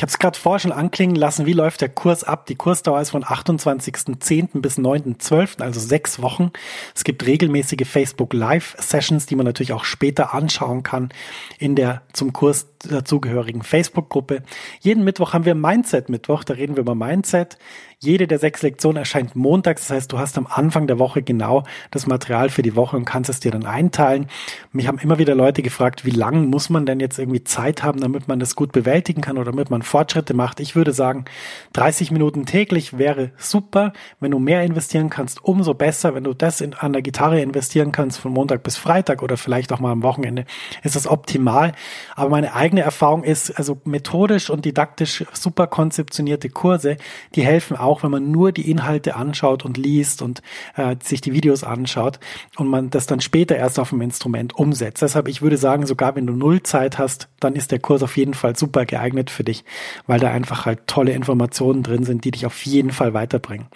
Ich 0.00 0.02
habe 0.02 0.12
es 0.12 0.18
gerade 0.18 0.38
vorher 0.38 0.60
schon 0.60 0.72
anklingen 0.72 1.14
lassen, 1.14 1.44
wie 1.44 1.52
läuft 1.52 1.82
der 1.82 1.90
Kurs 1.90 2.24
ab? 2.24 2.46
Die 2.46 2.54
Kursdauer 2.54 3.02
ist 3.02 3.10
von 3.10 3.22
28.10. 3.22 4.62
bis 4.62 4.78
9.12., 4.78 5.60
also 5.60 5.78
sechs 5.78 6.22
Wochen. 6.22 6.52
Es 6.94 7.04
gibt 7.04 7.26
regelmäßige 7.26 7.86
Facebook 7.86 8.32
Live-Sessions, 8.32 9.26
die 9.26 9.36
man 9.36 9.44
natürlich 9.44 9.74
auch 9.74 9.84
später 9.84 10.32
anschauen 10.32 10.82
kann 10.82 11.10
in 11.58 11.76
der 11.76 12.00
zum 12.14 12.32
Kurs 12.32 12.68
dazugehörigen 12.78 13.62
Facebook-Gruppe. 13.62 14.42
Jeden 14.80 15.04
Mittwoch 15.04 15.34
haben 15.34 15.44
wir 15.44 15.54
Mindset-Mittwoch, 15.54 16.44
da 16.44 16.54
reden 16.54 16.76
wir 16.76 16.80
über 16.80 16.94
Mindset. 16.94 17.58
Jede 18.02 18.26
der 18.26 18.38
sechs 18.38 18.62
Lektionen 18.62 18.96
erscheint 18.96 19.36
montags. 19.36 19.88
Das 19.88 19.94
heißt, 19.94 20.12
du 20.12 20.18
hast 20.18 20.38
am 20.38 20.46
Anfang 20.46 20.86
der 20.86 20.98
Woche 20.98 21.20
genau 21.20 21.64
das 21.90 22.06
Material 22.06 22.48
für 22.48 22.62
die 22.62 22.74
Woche 22.74 22.96
und 22.96 23.04
kannst 23.04 23.28
es 23.28 23.40
dir 23.40 23.50
dann 23.50 23.66
einteilen. 23.66 24.26
Mich 24.72 24.88
haben 24.88 24.96
immer 24.96 25.18
wieder 25.18 25.34
Leute 25.34 25.60
gefragt, 25.60 26.06
wie 26.06 26.10
lang 26.10 26.46
muss 26.46 26.70
man 26.70 26.86
denn 26.86 26.98
jetzt 26.98 27.18
irgendwie 27.18 27.44
Zeit 27.44 27.82
haben, 27.82 28.00
damit 28.00 28.26
man 28.26 28.40
das 28.40 28.56
gut 28.56 28.72
bewältigen 28.72 29.20
kann 29.20 29.36
oder 29.36 29.50
damit 29.50 29.68
man 29.68 29.82
Fortschritte 29.82 30.32
macht. 30.32 30.60
Ich 30.60 30.74
würde 30.74 30.94
sagen, 30.94 31.26
30 31.74 32.10
Minuten 32.10 32.46
täglich 32.46 32.96
wäre 32.96 33.32
super. 33.36 33.92
Wenn 34.18 34.30
du 34.30 34.38
mehr 34.38 34.62
investieren 34.62 35.10
kannst, 35.10 35.44
umso 35.44 35.74
besser. 35.74 36.14
Wenn 36.14 36.24
du 36.24 36.32
das 36.32 36.62
in, 36.62 36.72
an 36.72 36.94
der 36.94 37.02
Gitarre 37.02 37.42
investieren 37.42 37.92
kannst 37.92 38.18
von 38.18 38.32
Montag 38.32 38.62
bis 38.62 38.78
Freitag 38.78 39.22
oder 39.22 39.36
vielleicht 39.36 39.74
auch 39.74 39.80
mal 39.80 39.92
am 39.92 40.02
Wochenende, 40.02 40.46
ist 40.82 40.96
das 40.96 41.06
optimal. 41.06 41.72
Aber 42.16 42.30
meine 42.30 42.54
eigene 42.54 42.80
Erfahrung 42.80 43.24
ist, 43.24 43.50
also 43.58 43.78
methodisch 43.84 44.48
und 44.48 44.64
didaktisch 44.64 45.26
super 45.34 45.66
konzeptionierte 45.66 46.48
Kurse, 46.48 46.96
die 47.34 47.42
helfen 47.42 47.76
auch 47.76 47.89
auch 47.90 48.04
wenn 48.04 48.10
man 48.12 48.30
nur 48.30 48.52
die 48.52 48.70
Inhalte 48.70 49.16
anschaut 49.16 49.64
und 49.64 49.76
liest 49.76 50.22
und 50.22 50.42
äh, 50.76 50.94
sich 51.02 51.20
die 51.20 51.32
Videos 51.32 51.64
anschaut 51.64 52.20
und 52.56 52.68
man 52.68 52.88
das 52.90 53.06
dann 53.06 53.20
später 53.20 53.56
erst 53.56 53.80
auf 53.80 53.90
dem 53.90 54.00
Instrument 54.00 54.54
umsetzt. 54.54 55.02
Deshalb, 55.02 55.26
ich 55.26 55.42
würde 55.42 55.56
sagen, 55.56 55.86
sogar 55.86 56.14
wenn 56.14 56.26
du 56.26 56.32
null 56.32 56.62
Zeit 56.62 56.98
hast, 56.98 57.28
dann 57.40 57.56
ist 57.56 57.72
der 57.72 57.80
Kurs 57.80 58.02
auf 58.04 58.16
jeden 58.16 58.34
Fall 58.34 58.54
super 58.56 58.86
geeignet 58.86 59.28
für 59.28 59.42
dich, 59.42 59.64
weil 60.06 60.20
da 60.20 60.30
einfach 60.30 60.66
halt 60.66 60.86
tolle 60.86 61.12
Informationen 61.12 61.82
drin 61.82 62.04
sind, 62.04 62.24
die 62.24 62.30
dich 62.30 62.46
auf 62.46 62.64
jeden 62.64 62.92
Fall 62.92 63.12
weiterbringen. 63.12 63.66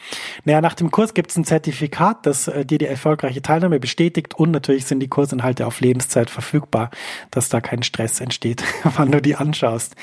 Naja, 0.45 0.61
nach 0.61 0.75
dem 0.75 0.93
Kurs 0.93 1.15
gibt 1.15 1.31
es 1.31 1.37
ein 1.37 1.45
Zertifikat, 1.45 2.25
das 2.25 2.47
äh, 2.47 2.65
dir 2.65 2.79
die 2.79 2.87
erfolgreiche 2.87 3.43
Teilnahme 3.43 3.81
bestätigt 3.81 4.35
und 4.35 4.53
natürlich 4.53 4.85
sind 4.85 5.01
die 5.01 5.09
Kursinhalte 5.09 5.67
auf 5.67 5.81
Lebenszeit 5.81 6.31
verfügbar, 6.31 6.91
dass 7.33 7.49
da 7.49 7.61
kein 7.61 7.83
Stress 7.83 8.21
entsteht, 8.21 8.63
wann 8.97 9.11
du 9.11 9.21
die 9.21 9.35
anschaust. 9.35 9.97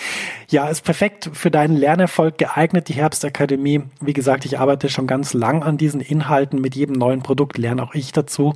Ja, 0.50 0.68
ist 0.68 0.84
perfekt 0.84 1.30
für 1.32 1.50
deinen 1.50 1.78
Lernerfolg 1.78 2.38
geeignet, 2.38 2.90
die 2.90 2.94
Herbstakademie. 2.94 3.84
Wie 4.04 4.14
gesagt, 4.14 4.46
ich 4.46 4.58
arbeite 4.58 4.90
schon 4.90 5.06
ganz 5.06 5.34
lang 5.34 5.62
an 5.62 5.78
diesen 5.78 6.02
Inhalten. 6.02 6.60
Mit 6.60 6.76
jedem 6.76 6.96
neuen 6.96 7.22
Produkt 7.22 7.60
lerne 7.60 7.84
auch 7.84 7.94
ich 7.94 8.12
dazu. 8.12 8.54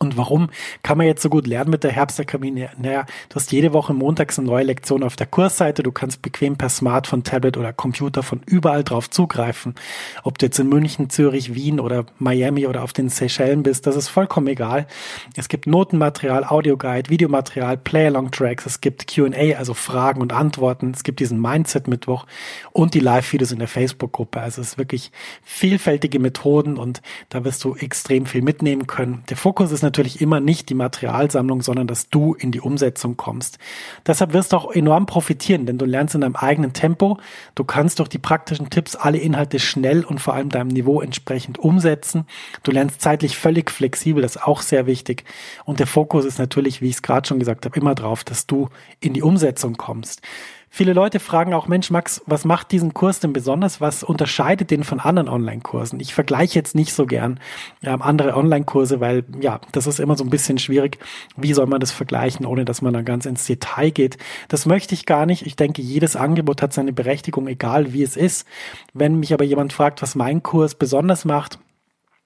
Und 0.00 0.16
warum 0.16 0.50
kann 0.82 0.98
man 0.98 1.06
jetzt 1.06 1.22
so 1.22 1.28
gut 1.28 1.46
lernen 1.46 1.70
mit 1.70 1.84
der 1.84 1.92
Herbstakademie? 1.92 2.66
Naja, 2.76 3.06
du 3.28 3.36
hast 3.36 3.52
jede 3.52 3.72
Woche 3.72 3.94
montags 3.94 4.36
eine 4.36 4.48
neue 4.48 4.64
Lektion 4.64 5.04
auf 5.04 5.14
der 5.14 5.28
Kursseite. 5.28 5.84
Du 5.84 5.92
kannst 5.92 6.22
bequem 6.22 6.56
per 6.56 6.70
Smartphone, 6.70 7.22
Tablet 7.22 7.56
oder 7.56 7.72
Computer 7.72 8.24
von 8.24 8.40
überall 8.46 8.82
drauf 8.82 9.08
zugreifen. 9.08 9.76
Ob 10.24 10.38
du 10.38 10.46
jetzt 10.46 10.58
in 10.58 10.68
München, 10.68 11.08
Zürich, 11.08 11.54
Wien 11.54 11.78
oder 11.78 12.04
Miami 12.18 12.66
oder 12.66 12.82
auf 12.82 12.92
den 12.92 13.08
Seychellen 13.08 13.62
bist, 13.62 13.86
das 13.86 13.94
ist 13.94 14.08
vollkommen 14.08 14.48
egal. 14.48 14.88
Es 15.36 15.48
gibt 15.48 15.68
Notenmaterial, 15.68 16.44
Audioguide, 16.44 17.08
Videomaterial, 17.08 17.76
Play-Along-Tracks, 17.76 18.66
es 18.66 18.80
gibt 18.80 19.06
Q&A, 19.14 19.56
also 19.56 19.72
Fragen 19.72 20.20
und 20.20 20.32
Antworten. 20.32 20.90
Es 20.96 21.04
gibt 21.04 21.20
diesen 21.20 21.40
Mindset-Mittwoch 21.40 22.26
und 22.72 22.94
die 22.94 23.00
Live-Videos 23.00 23.52
in 23.52 23.60
der 23.60 23.68
Facebook-Gruppe. 23.68 24.40
Also 24.40 24.62
es 24.62 24.70
ist 24.70 24.78
wirklich 24.78 25.12
vielfältige 25.44 26.18
Methoden 26.18 26.76
und 26.76 27.02
da 27.28 27.44
wirst 27.44 27.62
du 27.62 27.76
extrem 27.76 28.26
viel 28.26 28.42
mitnehmen 28.42 28.88
können. 28.88 29.22
Der 29.30 29.36
Fokus 29.36 29.70
ist 29.70 29.75
natürlich 29.82 30.20
immer 30.20 30.40
nicht 30.40 30.68
die 30.68 30.74
Materialsammlung, 30.74 31.62
sondern 31.62 31.86
dass 31.86 32.08
du 32.08 32.34
in 32.34 32.52
die 32.52 32.60
Umsetzung 32.60 33.16
kommst. 33.16 33.58
Deshalb 34.06 34.32
wirst 34.32 34.52
du 34.52 34.56
auch 34.56 34.70
enorm 34.70 35.06
profitieren, 35.06 35.66
denn 35.66 35.78
du 35.78 35.84
lernst 35.84 36.14
in 36.14 36.20
deinem 36.20 36.36
eigenen 36.36 36.72
Tempo. 36.72 37.18
Du 37.54 37.64
kannst 37.64 37.98
durch 37.98 38.08
die 38.08 38.18
praktischen 38.18 38.70
Tipps 38.70 38.96
alle 38.96 39.18
Inhalte 39.18 39.58
schnell 39.58 40.04
und 40.04 40.20
vor 40.20 40.34
allem 40.34 40.48
deinem 40.48 40.68
Niveau 40.68 41.00
entsprechend 41.00 41.58
umsetzen. 41.58 42.26
Du 42.62 42.70
lernst 42.70 43.00
zeitlich 43.00 43.36
völlig 43.36 43.70
flexibel, 43.70 44.22
das 44.22 44.36
ist 44.36 44.42
auch 44.42 44.62
sehr 44.62 44.86
wichtig. 44.86 45.24
Und 45.64 45.80
der 45.80 45.86
Fokus 45.86 46.24
ist 46.24 46.38
natürlich, 46.38 46.80
wie 46.80 46.88
ich 46.88 46.96
es 46.96 47.02
gerade 47.02 47.26
schon 47.26 47.38
gesagt 47.38 47.64
habe, 47.64 47.78
immer 47.78 47.94
drauf, 47.94 48.24
dass 48.24 48.46
du 48.46 48.68
in 49.00 49.12
die 49.12 49.22
Umsetzung 49.22 49.76
kommst. 49.76 50.22
Viele 50.68 50.92
Leute 50.92 51.20
fragen 51.20 51.54
auch, 51.54 51.68
Mensch, 51.68 51.90
Max, 51.90 52.22
was 52.26 52.44
macht 52.44 52.70
diesen 52.70 52.92
Kurs 52.92 53.20
denn 53.20 53.32
besonders? 53.32 53.80
Was 53.80 54.02
unterscheidet 54.02 54.70
den 54.70 54.84
von 54.84 55.00
anderen 55.00 55.28
Online-Kursen? 55.28 56.00
Ich 56.00 56.12
vergleiche 56.12 56.58
jetzt 56.58 56.74
nicht 56.74 56.92
so 56.92 57.06
gern 57.06 57.40
ähm, 57.82 58.02
andere 58.02 58.36
Online-Kurse, 58.36 59.00
weil 59.00 59.24
ja, 59.40 59.60
das 59.72 59.86
ist 59.86 60.00
immer 60.00 60.16
so 60.16 60.24
ein 60.24 60.30
bisschen 60.30 60.58
schwierig. 60.58 60.98
Wie 61.36 61.54
soll 61.54 61.66
man 61.66 61.80
das 61.80 61.92
vergleichen, 61.92 62.44
ohne 62.44 62.64
dass 62.64 62.82
man 62.82 62.92
dann 62.92 63.04
ganz 63.04 63.24
ins 63.26 63.46
Detail 63.46 63.90
geht? 63.90 64.18
Das 64.48 64.66
möchte 64.66 64.94
ich 64.94 65.06
gar 65.06 65.24
nicht. 65.24 65.46
Ich 65.46 65.56
denke, 65.56 65.80
jedes 65.80 66.14
Angebot 66.14 66.60
hat 66.60 66.72
seine 66.72 66.92
Berechtigung, 66.92 67.48
egal 67.48 67.92
wie 67.94 68.02
es 68.02 68.16
ist. 68.16 68.46
Wenn 68.92 69.18
mich 69.18 69.32
aber 69.32 69.44
jemand 69.44 69.72
fragt, 69.72 70.02
was 70.02 70.14
mein 70.14 70.42
Kurs 70.42 70.74
besonders 70.74 71.24
macht, 71.24 71.58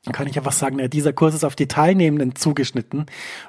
dann 0.05 0.15
kann 0.15 0.27
ich 0.27 0.39
einfach 0.39 0.53
sagen, 0.53 0.79
ja, 0.79 0.89
dieser 0.89 1.13
Kurs 1.13 1.35
ist 1.35 1.45
auf 1.45 1.57
die 1.57 1.69
Teilnehmenden 1.69 2.35
zugeschnitten. 2.35 3.05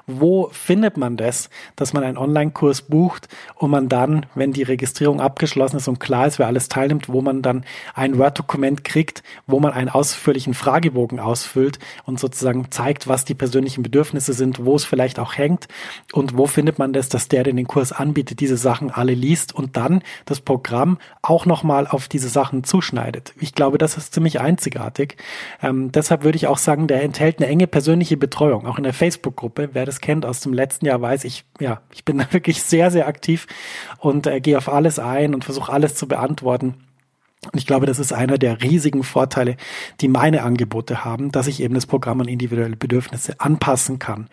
Wo 0.06 0.50
findet 0.52 0.98
man 0.98 1.16
das, 1.16 1.48
dass 1.76 1.94
man 1.94 2.04
einen 2.04 2.18
Online-Kurs 2.18 2.82
bucht 2.82 3.28
und 3.54 3.70
man 3.70 3.88
dann, 3.88 4.26
wenn 4.34 4.52
die 4.52 4.62
Registrierung 4.62 5.22
abgeschlossen 5.22 5.78
ist 5.78 5.88
und 5.88 5.98
klar 5.98 6.26
ist, 6.26 6.38
wer 6.38 6.48
alles 6.48 6.68
teilnimmt, 6.68 7.08
wo 7.08 7.22
man 7.22 7.40
dann 7.40 7.64
ein 7.94 8.18
Word-Dokument 8.18 8.84
kriegt, 8.84 9.22
wo 9.46 9.60
man 9.60 9.72
einen 9.72 9.88
ausführlichen 9.88 10.52
Fragebogen 10.52 11.20
ausfüllt 11.20 11.78
und 12.04 12.20
sozusagen 12.20 12.70
zeigt, 12.70 13.08
was 13.08 13.24
die 13.24 13.34
persönlichen 13.34 13.82
Bedürfnisse 13.82 14.34
sind, 14.34 14.62
wo 14.62 14.76
es 14.76 14.84
vielleicht 14.84 15.18
auch 15.18 15.38
hängt 15.38 15.68
und 16.12 16.36
wo 16.36 16.46
findet 16.46 16.78
man 16.78 16.92
das, 16.92 17.08
dass 17.08 17.28
der, 17.28 17.44
der 17.44 17.54
den 17.54 17.66
Kurs 17.66 17.92
anbietet, 17.92 18.40
diese 18.40 18.58
Sachen 18.58 18.90
alle 18.90 19.14
liest 19.14 19.54
und 19.54 19.78
dann 19.78 20.02
das 20.26 20.40
Programm 20.40 20.98
auch 21.22 21.46
nochmal 21.46 21.86
auf 21.86 22.08
diese 22.08 22.28
Sachen 22.28 22.62
zuschneidet. 22.62 23.32
Ich 23.40 23.54
glaube, 23.54 23.78
das 23.78 23.96
ist 23.96 24.12
ziemlich 24.12 24.38
einzigartig. 24.38 25.16
Ähm, 25.62 25.90
deshalb 25.92 26.24
würde 26.24 26.36
ich 26.36 26.41
ich 26.42 26.48
auch 26.48 26.58
sagen, 26.58 26.86
der 26.86 27.02
enthält 27.02 27.38
eine 27.38 27.46
enge 27.46 27.66
persönliche 27.66 28.16
Betreuung, 28.16 28.66
auch 28.66 28.78
in 28.78 28.84
der 28.84 28.92
Facebook-Gruppe. 28.92 29.70
Wer 29.72 29.86
das 29.86 30.00
kennt 30.00 30.26
aus 30.26 30.40
dem 30.40 30.52
letzten 30.52 30.86
Jahr, 30.86 31.00
weiß 31.00 31.24
ich, 31.24 31.44
ja, 31.60 31.80
ich 31.92 32.04
bin 32.04 32.18
da 32.18 32.26
wirklich 32.32 32.62
sehr, 32.62 32.90
sehr 32.90 33.06
aktiv 33.06 33.46
und 33.98 34.26
äh, 34.26 34.40
gehe 34.40 34.58
auf 34.58 34.68
alles 34.68 34.98
ein 34.98 35.34
und 35.34 35.44
versuche 35.44 35.72
alles 35.72 35.94
zu 35.94 36.08
beantworten. 36.08 36.74
Und 37.44 37.58
ich 37.58 37.66
glaube, 37.66 37.86
das 37.86 37.98
ist 37.98 38.12
einer 38.12 38.38
der 38.38 38.62
riesigen 38.62 39.02
Vorteile, 39.02 39.56
die 40.00 40.06
meine 40.06 40.44
Angebote 40.44 41.04
haben, 41.04 41.32
dass 41.32 41.48
ich 41.48 41.60
eben 41.60 41.74
das 41.74 41.86
Programm 41.86 42.20
an 42.20 42.28
individuelle 42.28 42.76
Bedürfnisse 42.76 43.40
anpassen 43.40 43.98
kann. 43.98 44.28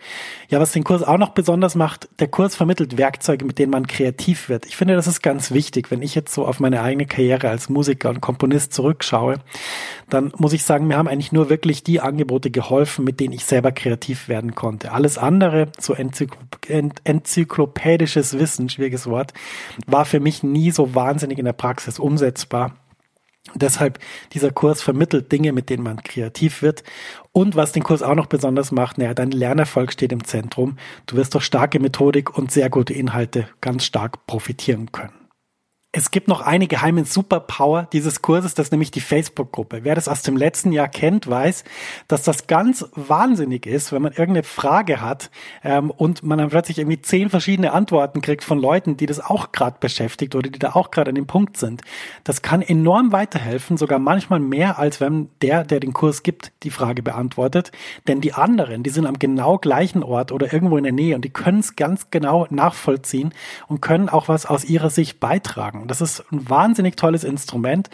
Ja, 0.48 0.60
was 0.60 0.70
den 0.70 0.84
Kurs 0.84 1.02
auch 1.02 1.18
noch 1.18 1.30
besonders 1.30 1.74
macht, 1.74 2.08
der 2.20 2.28
Kurs 2.28 2.54
vermittelt 2.54 2.98
Werkzeuge, 2.98 3.44
mit 3.44 3.58
denen 3.58 3.72
man 3.72 3.88
kreativ 3.88 4.48
wird. 4.48 4.64
Ich 4.66 4.76
finde, 4.76 4.94
das 4.94 5.08
ist 5.08 5.22
ganz 5.22 5.50
wichtig. 5.50 5.90
Wenn 5.90 6.02
ich 6.02 6.14
jetzt 6.14 6.32
so 6.32 6.46
auf 6.46 6.60
meine 6.60 6.82
eigene 6.82 7.04
Karriere 7.04 7.48
als 7.48 7.68
Musiker 7.68 8.10
und 8.10 8.20
Komponist 8.20 8.72
zurückschaue, 8.74 9.40
dann 10.08 10.32
muss 10.36 10.52
ich 10.52 10.62
sagen, 10.62 10.86
mir 10.86 10.96
haben 10.96 11.08
eigentlich 11.08 11.32
nur 11.32 11.50
wirklich 11.50 11.82
die 11.82 11.98
Angebote 11.98 12.52
geholfen, 12.52 13.04
mit 13.04 13.18
denen 13.18 13.32
ich 13.32 13.44
selber 13.44 13.72
kreativ 13.72 14.28
werden 14.28 14.54
konnte. 14.54 14.92
Alles 14.92 15.18
andere, 15.18 15.72
so 15.80 15.94
enzyklopädisches 15.94 18.38
Wissen, 18.38 18.68
schwieriges 18.68 19.08
Wort, 19.08 19.34
war 19.88 20.04
für 20.04 20.20
mich 20.20 20.44
nie 20.44 20.70
so 20.70 20.94
wahnsinnig 20.94 21.40
in 21.40 21.44
der 21.44 21.54
Praxis 21.54 21.98
umsetzbar. 21.98 22.76
Deshalb 23.54 23.98
dieser 24.32 24.50
Kurs 24.50 24.82
vermittelt 24.82 25.32
Dinge, 25.32 25.52
mit 25.52 25.70
denen 25.70 25.82
man 25.82 26.02
kreativ 26.02 26.62
wird. 26.62 26.82
Und 27.32 27.56
was 27.56 27.72
den 27.72 27.82
Kurs 27.82 28.02
auch 28.02 28.14
noch 28.14 28.26
besonders 28.26 28.70
macht, 28.70 28.98
naja, 28.98 29.14
dein 29.14 29.30
Lernerfolg 29.30 29.92
steht 29.92 30.12
im 30.12 30.24
Zentrum. 30.24 30.76
Du 31.06 31.16
wirst 31.16 31.34
durch 31.34 31.44
starke 31.44 31.80
Methodik 31.80 32.36
und 32.36 32.52
sehr 32.52 32.70
gute 32.70 32.94
Inhalte 32.94 33.48
ganz 33.60 33.84
stark 33.84 34.26
profitieren 34.26 34.92
können. 34.92 35.19
Es 35.92 36.12
gibt 36.12 36.28
noch 36.28 36.40
eine 36.40 36.68
geheime 36.68 37.04
Superpower 37.04 37.88
dieses 37.92 38.22
Kurses, 38.22 38.54
das 38.54 38.68
ist 38.68 38.70
nämlich 38.70 38.92
die 38.92 39.00
Facebook-Gruppe. 39.00 39.80
Wer 39.82 39.96
das 39.96 40.06
aus 40.06 40.22
dem 40.22 40.36
letzten 40.36 40.70
Jahr 40.70 40.86
kennt, 40.86 41.28
weiß, 41.28 41.64
dass 42.06 42.22
das 42.22 42.46
ganz 42.46 42.86
wahnsinnig 42.94 43.66
ist, 43.66 43.90
wenn 43.90 44.02
man 44.02 44.12
irgendeine 44.12 44.44
Frage 44.44 45.00
hat 45.00 45.32
ähm, 45.64 45.90
und 45.90 46.22
man 46.22 46.38
dann 46.38 46.50
plötzlich 46.50 46.78
irgendwie 46.78 47.02
zehn 47.02 47.28
verschiedene 47.28 47.72
Antworten 47.72 48.20
kriegt 48.20 48.44
von 48.44 48.60
Leuten, 48.60 48.96
die 48.98 49.06
das 49.06 49.18
auch 49.18 49.50
gerade 49.50 49.78
beschäftigt 49.80 50.36
oder 50.36 50.48
die 50.48 50.60
da 50.60 50.76
auch 50.76 50.92
gerade 50.92 51.08
an 51.08 51.16
dem 51.16 51.26
Punkt 51.26 51.56
sind. 51.56 51.82
Das 52.22 52.40
kann 52.40 52.62
enorm 52.62 53.10
weiterhelfen, 53.10 53.76
sogar 53.76 53.98
manchmal 53.98 54.38
mehr, 54.38 54.78
als 54.78 55.00
wenn 55.00 55.28
der, 55.42 55.64
der 55.64 55.80
den 55.80 55.92
Kurs 55.92 56.22
gibt, 56.22 56.52
die 56.62 56.70
Frage 56.70 57.02
beantwortet. 57.02 57.72
Denn 58.06 58.20
die 58.20 58.32
anderen, 58.32 58.84
die 58.84 58.90
sind 58.90 59.06
am 59.06 59.18
genau 59.18 59.58
gleichen 59.58 60.04
Ort 60.04 60.30
oder 60.30 60.52
irgendwo 60.52 60.76
in 60.76 60.84
der 60.84 60.92
Nähe 60.92 61.16
und 61.16 61.24
die 61.24 61.30
können 61.30 61.58
es 61.58 61.74
ganz 61.74 62.10
genau 62.12 62.46
nachvollziehen 62.48 63.34
und 63.66 63.82
können 63.82 64.08
auch 64.08 64.28
was 64.28 64.46
aus 64.46 64.64
ihrer 64.64 64.90
Sicht 64.90 65.18
beitragen 65.18 65.79
sagen. 65.80 65.88
Das 65.88 66.00
ist 66.00 66.24
ein 66.32 66.48
wahnsinnig 66.48 66.96
tolles 66.96 67.24
Instrument. 67.24 67.90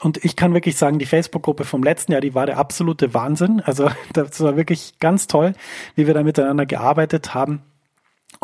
Und 0.00 0.24
ich 0.24 0.36
kann 0.36 0.54
wirklich 0.54 0.76
sagen, 0.76 0.98
die 0.98 1.06
Facebook-Gruppe 1.06 1.64
vom 1.64 1.82
letzten 1.82 2.12
Jahr, 2.12 2.20
die 2.20 2.34
war 2.34 2.46
der 2.46 2.58
absolute 2.58 3.14
Wahnsinn. 3.14 3.60
Also 3.60 3.90
das 4.12 4.40
war 4.40 4.56
wirklich 4.56 4.98
ganz 4.98 5.26
toll, 5.26 5.54
wie 5.94 6.06
wir 6.06 6.14
da 6.14 6.22
miteinander 6.22 6.66
gearbeitet 6.66 7.34
haben. 7.34 7.62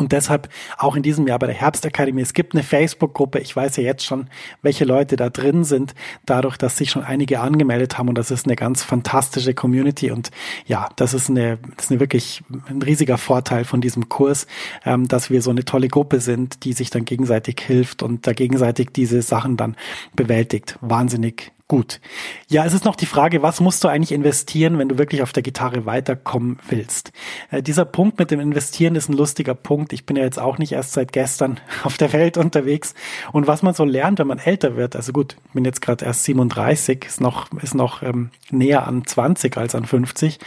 Und 0.03 0.11
deshalb 0.11 0.49
auch 0.77 0.97
in 0.97 1.03
diesem 1.03 1.27
Jahr 1.27 1.39
bei 1.39 1.47
der 1.47 1.55
Herbstakademie, 1.55 2.21
es 2.21 2.33
gibt 2.33 2.53
eine 2.53 2.63
Facebook-Gruppe, 2.63 3.39
ich 3.39 3.55
weiß 3.55 3.77
ja 3.77 3.83
jetzt 3.83 4.03
schon, 4.03 4.27
welche 4.61 4.83
Leute 4.83 5.15
da 5.15 5.29
drin 5.29 5.63
sind, 5.63 5.95
dadurch, 6.25 6.57
dass 6.57 6.77
sich 6.77 6.91
schon 6.91 7.03
einige 7.03 7.39
angemeldet 7.39 7.97
haben. 7.97 8.09
Und 8.09 8.17
das 8.17 8.29
ist 8.29 8.45
eine 8.45 8.57
ganz 8.57 8.83
fantastische 8.83 9.53
Community. 9.53 10.11
Und 10.11 10.31
ja, 10.65 10.89
das 10.97 11.13
ist 11.13 11.29
eine, 11.29 11.57
das 11.77 11.85
ist 11.85 11.91
eine 11.91 12.01
wirklich 12.01 12.43
ein 12.67 12.81
riesiger 12.81 13.17
Vorteil 13.17 13.63
von 13.63 13.79
diesem 13.79 14.09
Kurs, 14.09 14.45
ähm, 14.85 15.07
dass 15.07 15.29
wir 15.29 15.41
so 15.41 15.51
eine 15.51 15.63
tolle 15.63 15.87
Gruppe 15.87 16.19
sind, 16.19 16.65
die 16.65 16.73
sich 16.73 16.89
dann 16.89 17.05
gegenseitig 17.05 17.61
hilft 17.65 18.03
und 18.03 18.27
da 18.27 18.33
gegenseitig 18.33 18.89
diese 18.93 19.21
Sachen 19.21 19.55
dann 19.55 19.77
bewältigt. 20.15 20.77
Wahnsinnig 20.81 21.53
Gut. 21.73 22.01
Ja, 22.49 22.65
es 22.65 22.73
ist 22.73 22.85
noch 22.85 22.95
die 22.95 23.07
Frage, 23.07 23.41
was 23.41 23.59
musst 23.59 23.83
du 23.83 23.87
eigentlich 23.87 24.11
investieren, 24.11 24.77
wenn 24.77 24.89
du 24.89 24.99
wirklich 24.99 25.23
auf 25.23 25.33
der 25.33 25.41
Gitarre 25.41 25.87
weiterkommen 25.87 26.59
willst? 26.69 27.11
Äh, 27.49 27.63
dieser 27.63 27.83
Punkt 27.83 28.19
mit 28.19 28.29
dem 28.29 28.39
Investieren 28.39 28.93
ist 28.93 29.09
ein 29.09 29.17
lustiger 29.17 29.55
Punkt. 29.55 29.91
Ich 29.91 30.05
bin 30.05 30.15
ja 30.15 30.21
jetzt 30.21 30.37
auch 30.37 30.59
nicht 30.59 30.73
erst 30.73 30.93
seit 30.93 31.11
gestern 31.11 31.59
auf 31.83 31.97
der 31.97 32.13
Welt 32.13 32.37
unterwegs. 32.37 32.93
Und 33.31 33.47
was 33.47 33.63
man 33.63 33.73
so 33.73 33.85
lernt, 33.85 34.19
wenn 34.19 34.27
man 34.27 34.37
älter 34.37 34.75
wird, 34.75 34.95
also 34.95 35.13
gut, 35.13 35.35
ich 35.47 35.53
bin 35.53 35.65
jetzt 35.65 35.81
gerade 35.81 36.05
erst 36.05 36.25
37, 36.25 37.05
ist 37.05 37.21
noch, 37.21 37.51
ist 37.53 37.73
noch 37.73 38.03
ähm, 38.03 38.29
näher 38.51 38.87
an 38.87 39.07
20 39.07 39.57
als 39.57 39.73
an 39.73 39.85
50. 39.85 40.37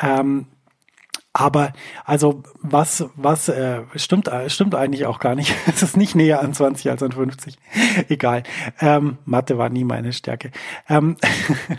Ähm, 0.00 0.46
aber 1.38 1.72
also 2.04 2.42
was, 2.62 3.04
was 3.14 3.48
äh, 3.48 3.82
stimmt, 3.94 4.28
stimmt 4.48 4.74
eigentlich 4.74 5.06
auch 5.06 5.20
gar 5.20 5.36
nicht. 5.36 5.54
es 5.68 5.84
ist 5.84 5.96
nicht 5.96 6.16
näher 6.16 6.40
an 6.40 6.52
20 6.52 6.90
als 6.90 7.00
an 7.00 7.12
50. 7.12 7.56
Egal. 8.08 8.42
Ähm, 8.80 9.18
Mathe 9.24 9.56
war 9.56 9.68
nie 9.68 9.84
meine 9.84 10.12
Stärke. 10.12 10.50
Ähm, 10.88 11.16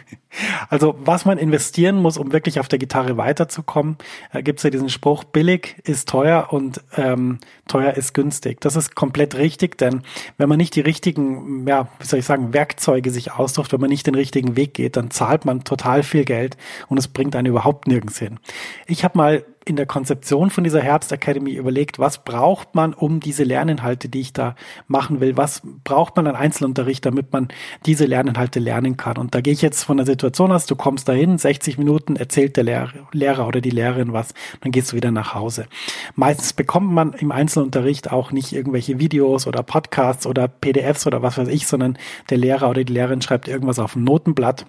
also 0.70 0.96
was 1.00 1.25
man 1.25 1.38
investieren 1.38 1.98
muss, 2.01 2.18
um 2.18 2.32
wirklich 2.32 2.62
auf 2.62 2.70
der 2.70 2.80
Gitarre 2.80 3.18
weiterzukommen, 3.18 3.98
äh, 4.32 4.44
gibt 4.44 4.60
es 4.60 4.63
ja 4.63 4.70
diesen 4.70 4.88
Spruch, 4.88 5.25
billig 5.25 5.75
ist 5.84 6.08
teuer 6.08 6.48
und 6.51 6.82
ähm, 6.96 7.39
teuer 7.68 7.96
ist 7.96 8.13
günstig. 8.13 8.62
Das 8.62 8.78
ist 8.78 8.96
komplett 8.96 9.36
richtig, 9.36 9.78
denn 9.78 10.04
wenn 10.38 10.48
man 10.48 10.58
nicht 10.58 10.74
die 10.74 10.82
richtigen, 10.82 11.68
ja, 11.68 11.89
wie 12.00 12.06
soll 12.06 12.20
ich 12.20 12.25
sagen, 12.25 12.54
Werkzeuge 12.54 13.12
sich 13.12 13.34
aussucht, 13.34 13.74
wenn 13.74 13.82
man 13.82 13.89
nicht 13.89 14.08
den 14.08 14.16
richtigen 14.16 14.56
Weg 14.56 14.74
geht, 14.74 14.96
dann 14.96 15.12
zahlt 15.12 15.44
man 15.44 15.66
total 15.66 16.01
viel 16.01 16.24
Geld 16.24 16.56
und 16.88 16.98
es 16.98 17.10
bringt 17.10 17.36
einen 17.36 17.48
überhaupt 17.48 17.88
nirgends 17.88 18.18
hin. 18.18 18.39
Ich 18.88 19.04
habe 19.04 19.18
mal 19.18 19.44
in 19.65 19.75
der 19.75 19.86
Konzeption 19.86 20.50
von 20.50 20.63
dieser 20.63 20.82
Herbst 20.82 21.12
Academy 21.12 21.51
überlegt, 21.51 22.00
was 22.00 22.24
braucht 22.24 22.75
man, 22.75 22.94
um 22.94 23.20
diese 23.20 23.44
Lerninhalte, 23.44 24.10
die 24.10 24.22
ich 24.22 24.34
da 24.34 24.56
machen 24.88 25.20
will, 25.20 25.38
was 25.38 25.62
braucht 25.84 26.15
man 26.15 26.27
an 26.27 26.36
Einzelunterricht, 26.36 27.06
damit 27.06 27.32
man 27.32 27.50
diese 27.86 28.06
Lerninhalte 28.06 28.60
lernen 28.60 28.98
kann. 28.98 29.18
Und 29.18 29.36
da 29.36 29.41
gehe 29.41 29.53
ich 29.53 29.62
jetzt 29.62 29.84
von 29.84 29.98
der 29.98 30.06
Situation 30.06 30.51
aus, 30.51 30.65
du 30.65 30.75
kommst 30.75 31.08
dahin, 31.08 31.38
60 31.38 31.77
Minuten 31.77 32.15
erzählt 32.15 32.58
der 32.58 32.63
Lehrer, 32.63 32.94
Lehrer 33.12 33.48
oder 33.48 33.62
die 33.62 33.70
Lehrerin 33.70 34.13
was, 34.13 34.34
dann 34.62 34.72
gehst 34.72 34.91
du 34.91 34.96
wieder 34.96 35.12
nach 35.12 35.34
Hause. 35.34 35.68
Meistens 36.15 36.53
bekommt 36.53 36.91
man 36.91 37.13
im 37.13 37.32
Einzelunterricht 37.32 38.12
auch 38.12 38.32
nicht 38.32 38.53
irgendwelche 38.53 39.00
Videos 39.00 39.46
oder 39.46 39.63
Podcasts 39.63 40.25
oder 40.25 40.48
PDFs 40.48 41.06
oder 41.06 41.22
was 41.22 41.38
weiß 41.38 41.48
ich, 41.48 41.68
sondern 41.68 41.98
der 42.29 42.38
Lehrer 42.38 42.70
oder 42.70 42.84
die 42.84 42.94
Lehrerin 42.94 43.22
schreibt 43.22 43.48
irgendwas 43.48 43.79
auf 43.79 43.96
ein 43.96 44.03
Notenblatt 44.03 44.65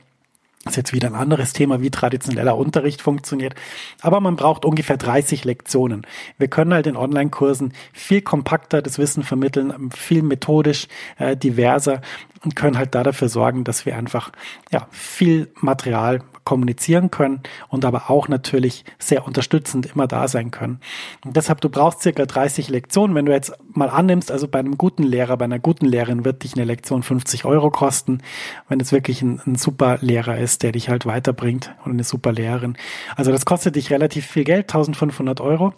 das 0.64 0.74
ist 0.74 0.76
jetzt 0.76 0.92
wieder 0.92 1.08
ein 1.08 1.14
anderes 1.14 1.54
Thema, 1.54 1.80
wie 1.80 1.90
traditioneller 1.90 2.54
Unterricht 2.54 3.00
funktioniert. 3.00 3.54
Aber 4.02 4.20
man 4.20 4.36
braucht 4.36 4.66
ungefähr 4.66 4.98
30 4.98 5.44
Lektionen. 5.46 6.06
Wir 6.36 6.48
können 6.48 6.74
halt 6.74 6.86
in 6.86 6.96
Online-Kursen 6.96 7.72
viel 7.94 8.20
kompakter 8.20 8.82
das 8.82 8.98
Wissen 8.98 9.22
vermitteln, 9.22 9.90
viel 9.90 10.22
methodisch 10.22 10.86
äh, 11.18 11.34
diverser 11.34 12.02
und 12.44 12.56
können 12.56 12.76
halt 12.76 12.94
da 12.94 13.02
dafür 13.02 13.30
sorgen, 13.30 13.64
dass 13.64 13.86
wir 13.86 13.96
einfach 13.96 14.32
ja, 14.70 14.86
viel 14.90 15.50
Material 15.60 16.20
kommunizieren 16.44 17.10
können 17.10 17.40
und 17.68 17.84
aber 17.84 18.10
auch 18.10 18.28
natürlich 18.28 18.84
sehr 18.98 19.26
unterstützend 19.26 19.86
immer 19.86 20.06
da 20.06 20.28
sein 20.28 20.50
können. 20.50 20.80
Und 21.24 21.36
deshalb, 21.36 21.60
du 21.60 21.68
brauchst 21.68 22.02
circa 22.02 22.26
30 22.26 22.68
Lektionen. 22.68 23.14
Wenn 23.14 23.26
du 23.26 23.32
jetzt 23.32 23.52
mal 23.72 23.88
annimmst, 23.88 24.30
also 24.30 24.48
bei 24.48 24.58
einem 24.58 24.78
guten 24.78 25.02
Lehrer, 25.02 25.36
bei 25.36 25.44
einer 25.44 25.58
guten 25.58 25.86
Lehrerin 25.86 26.24
wird 26.24 26.42
dich 26.42 26.54
eine 26.54 26.64
Lektion 26.64 27.02
50 27.02 27.44
Euro 27.44 27.70
kosten, 27.70 28.22
wenn 28.68 28.80
es 28.80 28.92
wirklich 28.92 29.22
ein, 29.22 29.40
ein 29.46 29.56
super 29.56 29.98
Lehrer 30.00 30.38
ist, 30.38 30.62
der 30.62 30.72
dich 30.72 30.88
halt 30.88 31.06
weiterbringt 31.06 31.74
und 31.84 31.92
eine 31.92 32.04
super 32.04 32.32
Lehrerin. 32.32 32.76
Also 33.16 33.32
das 33.32 33.44
kostet 33.44 33.76
dich 33.76 33.90
relativ 33.90 34.26
viel 34.26 34.44
Geld, 34.44 34.64
1500 34.70 35.40
Euro. 35.40 35.74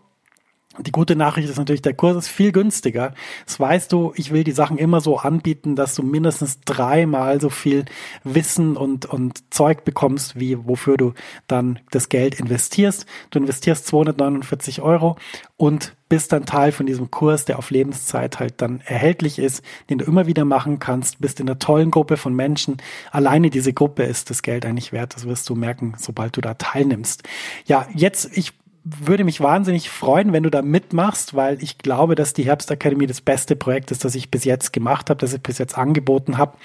Die 0.78 0.92
gute 0.92 1.16
Nachricht 1.16 1.50
ist 1.50 1.58
natürlich, 1.58 1.82
der 1.82 1.92
Kurs 1.92 2.16
ist 2.16 2.28
viel 2.28 2.50
günstiger. 2.50 3.12
Das 3.44 3.60
weißt 3.60 3.92
du, 3.92 4.12
ich 4.16 4.32
will 4.32 4.42
die 4.42 4.52
Sachen 4.52 4.78
immer 4.78 5.02
so 5.02 5.18
anbieten, 5.18 5.76
dass 5.76 5.94
du 5.94 6.02
mindestens 6.02 6.60
dreimal 6.60 7.40
so 7.42 7.50
viel 7.50 7.84
Wissen 8.24 8.78
und, 8.78 9.04
und 9.04 9.52
Zeug 9.52 9.84
bekommst, 9.84 10.40
wie 10.40 10.66
wofür 10.66 10.96
du 10.96 11.12
dann 11.46 11.80
das 11.90 12.08
Geld 12.08 12.40
investierst. 12.40 13.04
Du 13.30 13.38
investierst 13.38 13.86
249 13.86 14.80
Euro 14.80 15.16
und 15.58 15.94
bist 16.08 16.32
dann 16.32 16.44
Teil 16.46 16.72
von 16.72 16.86
diesem 16.86 17.10
Kurs, 17.10 17.44
der 17.44 17.58
auf 17.58 17.70
Lebenszeit 17.70 18.38
halt 18.38 18.54
dann 18.62 18.80
erhältlich 18.80 19.38
ist, 19.38 19.62
den 19.90 19.98
du 19.98 20.04
immer 20.04 20.26
wieder 20.26 20.44
machen 20.44 20.78
kannst, 20.78 21.20
bist 21.20 21.40
in 21.40 21.48
einer 21.48 21.58
tollen 21.58 21.90
Gruppe 21.90 22.16
von 22.16 22.34
Menschen. 22.34 22.78
Alleine 23.10 23.48
diese 23.48 23.72
Gruppe 23.72 24.02
ist 24.04 24.28
das 24.28 24.42
Geld 24.42 24.66
eigentlich 24.66 24.92
wert. 24.92 25.14
Das 25.14 25.26
wirst 25.26 25.48
du 25.48 25.54
merken, 25.54 25.94
sobald 25.98 26.36
du 26.36 26.40
da 26.40 26.54
teilnimmst. 26.54 27.22
Ja, 27.66 27.86
jetzt, 27.94 28.36
ich 28.36 28.52
würde 28.84 29.22
mich 29.22 29.40
wahnsinnig 29.40 29.90
freuen, 29.90 30.32
wenn 30.32 30.42
du 30.42 30.50
da 30.50 30.60
mitmachst, 30.60 31.34
weil 31.34 31.62
ich 31.62 31.78
glaube, 31.78 32.16
dass 32.16 32.32
die 32.32 32.44
Herbstakademie 32.44 33.06
das 33.06 33.20
beste 33.20 33.54
Projekt 33.54 33.92
ist, 33.92 34.04
das 34.04 34.16
ich 34.16 34.30
bis 34.30 34.44
jetzt 34.44 34.72
gemacht 34.72 35.08
habe, 35.08 35.18
das 35.18 35.32
ich 35.32 35.40
bis 35.40 35.58
jetzt 35.58 35.78
angeboten 35.78 36.36
habe. 36.36 36.56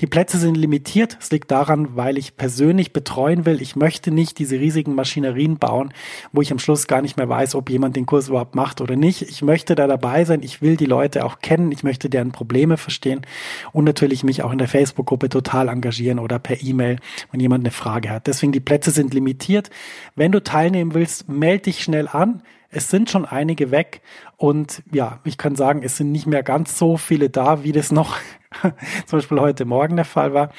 Die 0.00 0.06
Plätze 0.06 0.38
sind 0.38 0.56
limitiert. 0.56 1.18
Es 1.20 1.32
liegt 1.32 1.50
daran, 1.50 1.96
weil 1.96 2.16
ich 2.16 2.36
persönlich 2.36 2.92
betreuen 2.92 3.44
will. 3.44 3.60
Ich 3.60 3.74
möchte 3.74 4.12
nicht 4.12 4.38
diese 4.38 4.60
riesigen 4.60 4.94
Maschinerien 4.94 5.58
bauen, 5.58 5.92
wo 6.32 6.42
ich 6.42 6.52
am 6.52 6.60
Schluss 6.60 6.86
gar 6.86 7.02
nicht 7.02 7.16
mehr 7.16 7.28
weiß, 7.28 7.56
ob 7.56 7.68
jemand 7.70 7.96
den 7.96 8.06
Kurs 8.06 8.28
überhaupt 8.28 8.54
macht 8.54 8.80
oder 8.80 8.94
nicht. 8.94 9.22
Ich 9.22 9.42
möchte 9.42 9.74
da 9.74 9.88
dabei 9.88 10.24
sein. 10.24 10.42
Ich 10.44 10.62
will 10.62 10.76
die 10.76 10.86
Leute 10.86 11.24
auch 11.24 11.40
kennen. 11.40 11.72
Ich 11.72 11.82
möchte 11.82 12.08
deren 12.08 12.30
Probleme 12.30 12.76
verstehen 12.76 13.22
und 13.72 13.82
natürlich 13.84 14.22
mich 14.22 14.44
auch 14.44 14.52
in 14.52 14.58
der 14.58 14.68
Facebook-Gruppe 14.68 15.28
total 15.28 15.68
engagieren 15.68 16.20
oder 16.20 16.38
per 16.38 16.62
E-Mail, 16.62 17.00
wenn 17.32 17.40
jemand 17.40 17.64
eine 17.64 17.72
Frage 17.72 18.10
hat. 18.10 18.28
Deswegen 18.28 18.52
die 18.52 18.60
Plätze 18.60 18.92
sind 18.92 19.12
limitiert. 19.12 19.70
Wenn 20.14 20.30
du 20.30 20.40
teilnehmen 20.40 20.94
willst, 20.94 21.28
melde 21.28 21.63
dich 21.66 21.82
schnell 21.82 22.08
an. 22.08 22.42
Es 22.70 22.88
sind 22.90 23.10
schon 23.10 23.24
einige 23.24 23.70
weg 23.70 24.02
und 24.36 24.82
ja, 24.92 25.20
ich 25.24 25.38
kann 25.38 25.54
sagen, 25.54 25.82
es 25.82 25.96
sind 25.96 26.10
nicht 26.10 26.26
mehr 26.26 26.42
ganz 26.42 26.78
so 26.78 26.96
viele 26.96 27.30
da, 27.30 27.62
wie 27.62 27.72
das 27.72 27.92
noch 27.92 28.16
zum 29.06 29.18
Beispiel 29.18 29.40
heute 29.40 29.64
Morgen 29.64 29.96
der 29.96 30.04
Fall 30.04 30.34
war. 30.34 30.50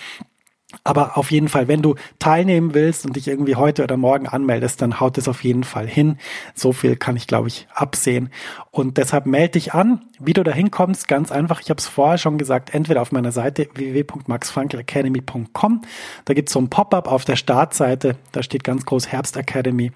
Aber 0.84 1.18
auf 1.18 1.32
jeden 1.32 1.50
Fall, 1.50 1.68
wenn 1.68 1.82
du 1.82 1.96
teilnehmen 2.20 2.74
willst 2.74 3.06
und 3.06 3.16
dich 3.16 3.28
irgendwie 3.28 3.56
heute 3.56 3.84
oder 3.84 3.98
morgen 3.98 4.28
anmeldest, 4.28 4.82
dann 4.82 5.00
haut 5.00 5.18
es 5.18 5.28
auf 5.28 5.44
jeden 5.44 5.64
Fall 5.64 5.88
hin. 5.88 6.18
So 6.54 6.74
viel 6.74 6.96
kann 6.96 7.16
ich, 7.16 7.28
glaube 7.28 7.48
ich, 7.48 7.68
absehen. 7.74 8.30
Und 8.72 8.98
deshalb 8.98 9.26
melde 9.26 9.54
dich 9.54 9.74
an. 9.74 10.02
Wie 10.20 10.34
du 10.34 10.44
da 10.44 10.52
hinkommst, 10.52 11.08
ganz 11.08 11.32
einfach. 11.32 11.62
Ich 11.62 11.70
habe 11.70 11.80
es 11.80 11.88
vorher 11.88 12.18
schon 12.18 12.38
gesagt, 12.38 12.74
entweder 12.74 13.02
auf 13.02 13.12
meiner 13.12 13.32
Seite 13.32 13.68
www.maxfrankelacademy.com. 13.74 15.82
Da 16.26 16.34
gibt 16.34 16.50
es 16.50 16.54
so 16.54 16.60
ein 16.60 16.70
Pop-up 16.70 17.12
auf 17.12 17.26
der 17.26 17.36
Startseite. 17.36 18.16
Da 18.32 18.44
steht 18.44 18.64
ganz 18.64 18.86
groß 18.86 19.08
Herbst 19.08 19.38
Academy. 19.38 19.92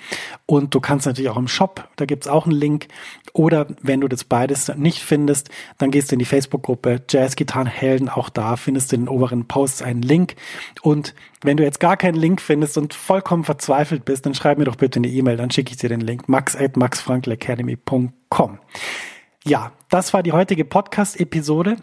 Und 0.45 0.75
du 0.75 0.79
kannst 0.79 1.05
natürlich 1.05 1.29
auch 1.29 1.37
im 1.37 1.47
Shop, 1.47 1.87
da 1.95 2.05
gibt 2.05 2.25
es 2.25 2.29
auch 2.29 2.45
einen 2.45 2.55
Link. 2.55 2.87
Oder 3.33 3.67
wenn 3.81 4.01
du 4.01 4.07
das 4.07 4.23
beides 4.23 4.69
nicht 4.75 4.99
findest, 4.99 5.49
dann 5.77 5.91
gehst 5.91 6.11
du 6.11 6.15
in 6.15 6.19
die 6.19 6.25
Facebook-Gruppe 6.25 7.01
Jazz 7.09 7.35
Helden. 7.37 8.09
Auch 8.09 8.29
da 8.29 8.55
findest 8.55 8.91
du 8.91 8.95
in 8.95 9.03
den 9.03 9.09
oberen 9.09 9.47
Posts 9.47 9.81
einen 9.81 10.01
Link. 10.01 10.35
Und 10.81 11.13
wenn 11.43 11.57
du 11.57 11.63
jetzt 11.63 11.79
gar 11.79 11.97
keinen 11.97 12.15
Link 12.15 12.41
findest 12.41 12.77
und 12.77 12.93
vollkommen 12.93 13.43
verzweifelt 13.43 14.05
bist, 14.05 14.25
dann 14.25 14.33
schreib 14.33 14.57
mir 14.57 14.65
doch 14.65 14.75
bitte 14.75 14.99
eine 14.99 15.07
E-Mail, 15.07 15.37
dann 15.37 15.51
schicke 15.51 15.71
ich 15.71 15.77
dir 15.77 15.89
den 15.89 16.01
Link 16.01 16.29
max 16.29 16.55
at 16.55 16.77
maxfrankelacademy.com. 16.77 18.59
Ja, 19.45 19.71
das 19.89 20.13
war 20.13 20.23
die 20.23 20.33
heutige 20.33 20.65
Podcast-Episode. 20.65 21.77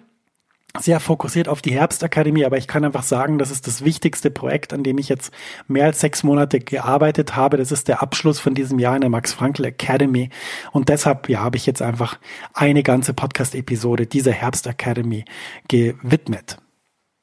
sehr 0.79 1.01
fokussiert 1.01 1.49
auf 1.49 1.62
die 1.62 1.72
Herbstakademie, 1.72 2.44
aber 2.44 2.59
ich 2.59 2.68
kann 2.68 2.85
einfach 2.85 3.03
sagen, 3.03 3.38
das 3.38 3.51
ist 3.51 3.66
das 3.66 3.83
wichtigste 3.83 4.31
Projekt, 4.31 4.75
an 4.75 4.83
dem 4.83 4.99
ich 4.99 5.09
jetzt 5.09 5.33
mehr 5.68 5.87
als 5.87 6.01
sechs 6.01 6.22
Monate 6.22 6.61
gearbeitet 6.61 7.35
habe. 7.35 7.57
Das 7.57 7.72
ist 7.72 7.88
der 7.88 8.03
Abschluss 8.03 8.40
von 8.40 8.55
diesem 8.55 8.79
Jahr 8.79 8.94
in 8.94 9.01
der 9.01 9.09
Max 9.09 9.33
Frankl 9.33 9.64
Academy. 9.64 10.29
Und 10.72 10.90
deshalb, 10.90 11.31
ja, 11.31 11.40
habe 11.40 11.57
ich 11.57 11.64
jetzt 11.64 11.81
einfach 11.81 12.18
eine 12.53 12.83
ganze 12.83 13.14
Podcast-Episode 13.14 14.07
dieser 14.07 14.33
Herbstakademie 14.33 15.25
gewidmet. 15.68 16.59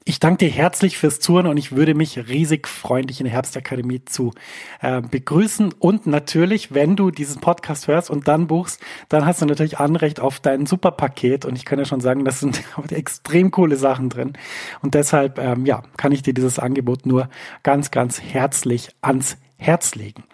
Ich 0.06 0.20
danke 0.20 0.46
dir 0.46 0.52
herzlich 0.52 0.98
fürs 0.98 1.22
Zuhören 1.22 1.48
und 1.48 1.56
ich 1.56 1.72
würde 1.72 1.96
mich 1.96 2.28
riesig 2.28 2.68
freuen, 2.68 3.08
dich 3.08 3.22
in 3.22 3.24
der 3.24 3.34
Herbstakademie 3.34 4.04
zu 4.04 4.34
äh, 4.82 5.02
begrüßen. 5.02 5.74
Und 5.80 6.08
natürlich, 6.08 6.74
wenn 6.74 6.98
du 6.98 7.10
diesen 7.10 7.40
Podcast 7.40 7.88
hörst 7.88 8.10
und 8.10 8.28
dann 8.28 8.48
buchst, 8.48 8.82
dann 9.08 9.26
hast 9.26 9.42
du 9.42 9.46
natürlich 9.46 9.80
Anrecht 9.80 10.20
auf 10.20 10.42
dein 10.42 10.66
Superpaket. 10.66 11.46
Und 11.46 11.56
ich 11.56 11.64
kann 11.64 11.80
ja 11.80 11.86
schon 11.86 12.02
sagen, 12.02 12.26
das 12.26 12.42
sind 12.42 12.62
extrem 12.90 13.52
coole 13.52 13.78
Sachen 13.78 14.10
drin. 14.10 14.34
Und 14.82 14.94
deshalb, 14.94 15.40
ähm, 15.40 15.66
ja, 15.66 15.84
kann 15.96 16.12
ich 16.12 16.22
dir 16.22 16.34
dieses 16.34 16.60
Angebot 16.60 17.06
nur 17.06 17.30
ganz, 17.64 17.90
ganz 17.90 18.22
herzlich 18.22 18.90
ans 19.02 19.38
Herz 19.56 19.96
legen. 19.96 20.26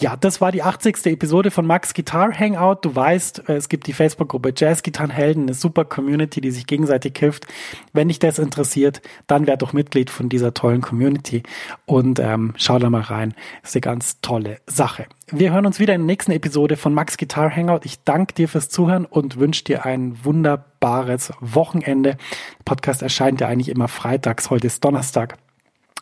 Ja, 0.00 0.16
das 0.16 0.40
war 0.40 0.50
die 0.50 0.62
80. 0.62 1.04
Episode 1.08 1.50
von 1.50 1.66
Max 1.66 1.92
Guitar 1.92 2.32
Hangout. 2.32 2.78
Du 2.80 2.96
weißt, 2.96 3.50
äh, 3.50 3.56
es 3.56 3.68
gibt 3.68 3.86
die 3.86 3.92
Facebook-Gruppe 3.92 4.54
Jazz 4.56 4.82
Gitarrenhelden, 4.82 5.42
eine 5.42 5.52
super 5.52 5.84
Community, 5.84 6.40
die 6.40 6.50
sich 6.50 6.66
gegenseitig 6.66 7.18
hilft. 7.18 7.46
Wenn 7.92 8.08
dich 8.08 8.18
das 8.18 8.38
interessiert, 8.38 9.02
dann 9.26 9.46
werd 9.46 9.60
doch 9.60 9.74
Mitglied 9.74 10.08
von 10.08 10.30
dieser 10.30 10.54
tollen 10.54 10.80
Community 10.80 11.42
und 11.84 12.18
ähm, 12.18 12.54
schau 12.56 12.78
da 12.78 12.88
mal 12.88 13.02
rein. 13.02 13.34
ist 13.62 13.76
eine 13.76 13.82
ganz 13.82 14.22
tolle 14.22 14.56
Sache. 14.66 15.04
Wir 15.30 15.52
hören 15.52 15.66
uns 15.66 15.78
wieder 15.78 15.94
in 15.94 16.00
der 16.00 16.06
nächsten 16.06 16.32
Episode 16.32 16.78
von 16.78 16.94
Max 16.94 17.18
Guitar 17.18 17.54
Hangout. 17.54 17.80
Ich 17.84 18.02
danke 18.02 18.32
dir 18.32 18.48
fürs 18.48 18.70
Zuhören 18.70 19.04
und 19.04 19.38
wünsche 19.38 19.64
dir 19.64 19.84
ein 19.84 20.24
wunderbares 20.24 21.34
Wochenende. 21.40 22.14
Der 22.14 22.64
Podcast 22.64 23.02
erscheint 23.02 23.42
ja 23.42 23.48
eigentlich 23.48 23.68
immer 23.68 23.86
freitags. 23.86 24.48
Heute 24.48 24.66
ist 24.66 24.82
Donnerstag. 24.82 25.36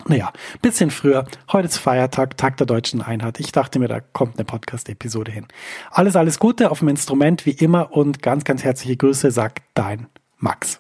Naja, 0.07 0.33
bisschen 0.63 0.91
früher. 0.91 1.27
Heute 1.53 1.69
ist 1.69 1.79
Feiertag, 1.79 2.37
Tag 2.37 2.57
der 2.57 2.67
deutschen 2.67 3.03
Einheit. 3.03 3.41
Ich 3.41 3.53
dachte 3.53 3.79
mir, 3.79 3.89
da 3.89 4.01
kommt 4.01 4.37
eine 4.37 4.45
Podcast-Episode 4.45 5.33
hin. 5.33 5.47
Alles, 5.91 6.17
alles 6.17 6.39
Gute 6.39 6.71
auf 6.71 6.79
dem 6.79 6.89
Instrument 6.89 7.45
wie 7.47 7.51
immer 7.51 7.93
und 7.93 8.23
ganz, 8.23 8.45
ganz 8.45 8.65
herzliche 8.65 8.97
Grüße, 8.97 9.31
sagt 9.31 9.63
dein 9.75 10.07
Max. 10.39 10.79